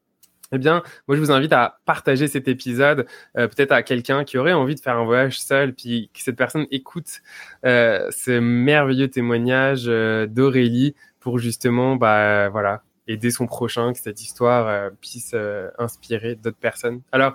eh 0.52 0.58
bien, 0.58 0.82
moi, 1.06 1.16
je 1.16 1.20
vous 1.20 1.30
invite 1.30 1.52
à 1.52 1.78
partager 1.84 2.26
cet 2.26 2.48
épisode, 2.48 3.06
euh, 3.36 3.46
peut-être 3.46 3.72
à 3.72 3.82
quelqu'un 3.82 4.24
qui 4.24 4.36
aurait 4.36 4.52
envie 4.52 4.74
de 4.74 4.80
faire 4.80 4.96
un 4.96 5.04
voyage 5.04 5.40
seul, 5.40 5.74
puis 5.74 6.10
que 6.12 6.20
cette 6.20 6.36
personne 6.36 6.66
écoute 6.70 7.20
euh, 7.64 8.08
ce 8.10 8.38
merveilleux 8.40 9.08
témoignage 9.08 9.84
euh, 9.86 10.26
d'Aurélie 10.26 10.94
pour 11.20 11.38
justement, 11.38 11.96
bah, 11.96 12.48
voilà, 12.48 12.82
aider 13.06 13.30
son 13.30 13.46
prochain, 13.46 13.92
que 13.92 13.98
cette 13.98 14.22
histoire 14.22 14.66
euh, 14.66 14.90
puisse 15.00 15.36
inspirer 15.78 16.34
d'autres 16.34 16.58
personnes. 16.58 17.02
Alors, 17.12 17.34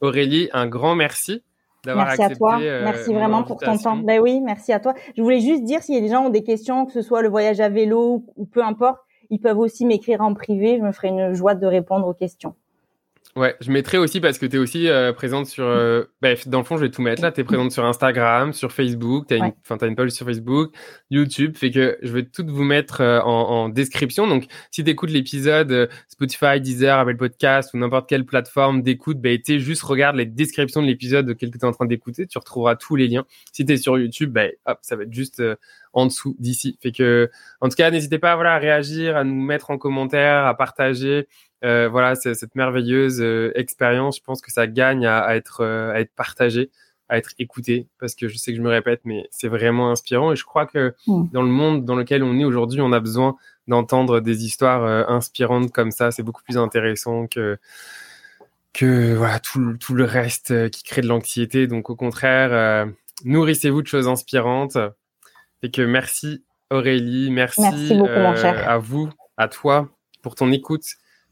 Aurélie, 0.00 0.48
un 0.52 0.66
grand 0.66 0.94
merci 0.94 1.42
d'avoir 1.84 2.08
accepté. 2.08 2.36
Merci 2.40 2.64
à 2.68 2.80
toi. 2.80 2.84
merci 2.84 3.12
vraiment 3.12 3.42
pour 3.42 3.58
ton 3.58 3.76
temps. 3.76 3.96
Ben 3.96 4.20
oui, 4.20 4.40
merci 4.40 4.72
à 4.72 4.80
toi. 4.80 4.94
Je 5.16 5.22
voulais 5.22 5.40
juste 5.40 5.64
dire 5.64 5.82
s'il 5.82 5.94
y 5.94 5.98
a 5.98 6.00
des 6.00 6.08
gens 6.08 6.22
qui 6.22 6.26
ont 6.28 6.30
des 6.30 6.42
questions, 6.42 6.86
que 6.86 6.92
ce 6.92 7.02
soit 7.02 7.22
le 7.22 7.28
voyage 7.28 7.60
à 7.60 7.68
vélo 7.68 8.24
ou 8.36 8.46
peu 8.46 8.62
importe 8.62 9.05
ils 9.30 9.40
peuvent 9.40 9.58
aussi 9.58 9.84
m'écrire 9.84 10.20
en 10.20 10.34
privé. 10.34 10.78
Je 10.78 10.82
me 10.82 10.92
ferai 10.92 11.08
une 11.08 11.34
joie 11.34 11.54
de 11.54 11.66
répondre 11.66 12.06
aux 12.06 12.14
questions. 12.14 12.54
Ouais, 13.36 13.54
je 13.60 13.70
mettrai 13.70 13.98
aussi 13.98 14.20
parce 14.20 14.38
que 14.38 14.46
tu 14.46 14.56
es 14.56 14.58
aussi 14.58 14.88
euh, 14.88 15.12
présente 15.12 15.44
sur. 15.44 15.64
Euh, 15.64 16.04
bah, 16.22 16.30
dans 16.46 16.56
le 16.56 16.64
fond, 16.64 16.78
je 16.78 16.82
vais 16.84 16.90
tout 16.90 17.02
mettre 17.02 17.20
là. 17.20 17.30
Tu 17.30 17.42
es 17.42 17.44
présente 17.44 17.70
sur 17.70 17.84
Instagram, 17.84 18.54
sur 18.54 18.72
Facebook. 18.72 19.26
Tu 19.28 19.34
as, 19.34 19.36
une, 19.36 19.52
une 19.82 19.94
page 19.94 20.08
sur 20.10 20.24
Facebook, 20.24 20.72
YouTube. 21.10 21.54
Fait 21.54 21.70
que 21.70 21.98
je 22.00 22.12
vais 22.14 22.22
tout 22.22 22.46
vous 22.48 22.64
mettre 22.64 23.02
euh, 23.02 23.20
en, 23.20 23.68
description. 23.68 24.26
Donc, 24.26 24.46
si 24.70 24.84
tu 24.84 24.90
écoutes 24.90 25.10
l'épisode 25.10 25.90
Spotify, 26.08 26.62
Deezer, 26.62 26.98
Apple 26.98 27.18
Podcast 27.18 27.74
ou 27.74 27.78
n'importe 27.78 28.08
quelle 28.08 28.24
plateforme 28.24 28.80
d'écoute, 28.80 29.20
bah, 29.20 29.36
tu 29.36 29.60
juste 29.60 29.82
regarde 29.82 30.16
les 30.16 30.24
descriptions 30.24 30.80
de 30.80 30.86
l'épisode 30.86 31.26
de 31.26 31.34
que 31.34 31.44
tu 31.44 31.58
es 31.58 31.64
en 31.66 31.72
train 31.72 31.84
d'écouter. 31.84 32.26
Tu 32.26 32.38
retrouveras 32.38 32.76
tous 32.76 32.96
les 32.96 33.06
liens. 33.06 33.26
Si 33.52 33.66
tu 33.66 33.72
es 33.74 33.76
sur 33.76 33.98
YouTube, 33.98 34.32
bah, 34.32 34.46
hop, 34.64 34.78
ça 34.80 34.96
va 34.96 35.02
être 35.02 35.12
juste 35.12 35.42
en 35.96 36.06
dessous 36.06 36.36
d'ici. 36.38 36.78
Fait 36.82 36.92
que, 36.92 37.30
en 37.62 37.70
tout 37.70 37.74
cas, 37.74 37.90
n'hésitez 37.90 38.18
pas 38.18 38.34
voilà, 38.36 38.54
à 38.54 38.58
réagir, 38.58 39.16
à 39.16 39.24
nous 39.24 39.34
mettre 39.34 39.70
en 39.70 39.78
commentaire, 39.78 40.44
à 40.44 40.54
partager. 40.54 41.26
Euh, 41.64 41.88
voilà, 41.88 42.14
cette 42.14 42.54
merveilleuse 42.54 43.20
euh, 43.22 43.50
expérience. 43.54 44.18
Je 44.18 44.22
pense 44.22 44.42
que 44.42 44.52
ça 44.52 44.66
gagne 44.66 45.06
à, 45.06 45.34
être, 45.34 45.62
euh, 45.62 45.92
à 45.92 46.00
être 46.00 46.14
partagé. 46.14 46.70
à 47.08 47.16
être 47.16 47.30
écouté 47.38 47.86
parce 47.98 48.14
que 48.14 48.28
je 48.28 48.36
sais 48.36 48.50
que 48.50 48.58
je 48.58 48.62
me 48.62 48.68
répète, 48.68 49.00
mais 49.04 49.26
c'est 49.30 49.48
vraiment 49.48 49.90
inspirant 49.92 50.32
et 50.32 50.36
je 50.36 50.44
crois 50.44 50.66
que 50.66 50.92
mm. 51.06 51.28
dans 51.32 51.42
le 51.42 51.48
monde 51.48 51.84
dans 51.84 51.94
lequel 51.94 52.22
on 52.24 52.38
est 52.38 52.44
aujourd'hui, 52.44 52.80
on 52.80 52.92
a 52.92 53.00
besoin 53.00 53.36
d'entendre 53.68 54.20
des 54.20 54.44
histoires 54.44 55.08
inspirantes 55.08 55.72
comme 55.72 55.92
ça. 55.92 56.10
C'est 56.10 56.24
beaucoup 56.24 56.42
plus 56.42 56.58
intéressant 56.58 57.26
que 57.28 57.58
que 58.72 59.14
voilà 59.14 59.38
tout, 59.38 59.76
tout 59.78 59.94
le 59.94 60.04
reste 60.04 60.68
qui 60.70 60.82
crée 60.82 61.00
de 61.00 61.06
l'anxiété. 61.06 61.66
Donc 61.68 61.90
au 61.90 61.96
contraire, 61.96 62.86
nourrissez-vous 63.24 63.82
de 63.82 63.86
choses 63.86 64.08
inspirantes. 64.08 64.76
Et 65.62 65.70
que 65.70 65.82
merci 65.82 66.44
Aurélie, 66.70 67.30
merci, 67.30 67.62
à 67.62 68.78
vous, 68.78 69.08
à 69.36 69.48
toi 69.48 69.88
pour 70.22 70.34
ton 70.34 70.50
écoute, 70.50 70.84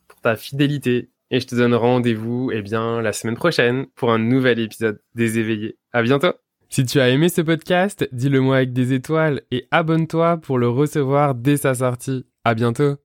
pour 0.06 0.20
ta 0.20 0.36
fidélité 0.36 1.10
et 1.30 1.40
je 1.40 1.46
te 1.46 1.56
donne 1.56 1.74
rendez-vous 1.74 2.50
eh 2.52 2.62
bien 2.62 3.00
la 3.02 3.12
semaine 3.12 3.34
prochaine 3.34 3.86
pour 3.96 4.12
un 4.12 4.18
nouvel 4.18 4.60
épisode 4.60 5.00
des 5.16 5.38
éveillés. 5.38 5.76
À 5.92 6.02
bientôt. 6.02 6.32
Si 6.68 6.84
tu 6.84 7.00
as 7.00 7.08
aimé 7.08 7.28
ce 7.28 7.40
podcast, 7.40 8.08
dis-le 8.12 8.40
moi 8.40 8.56
avec 8.58 8.72
des 8.72 8.92
étoiles 8.92 9.42
et 9.50 9.66
abonne-toi 9.70 10.38
pour 10.38 10.58
le 10.58 10.68
recevoir 10.68 11.34
dès 11.34 11.56
sa 11.56 11.74
sortie. 11.74 12.24
À 12.44 12.54
bientôt. 12.54 12.96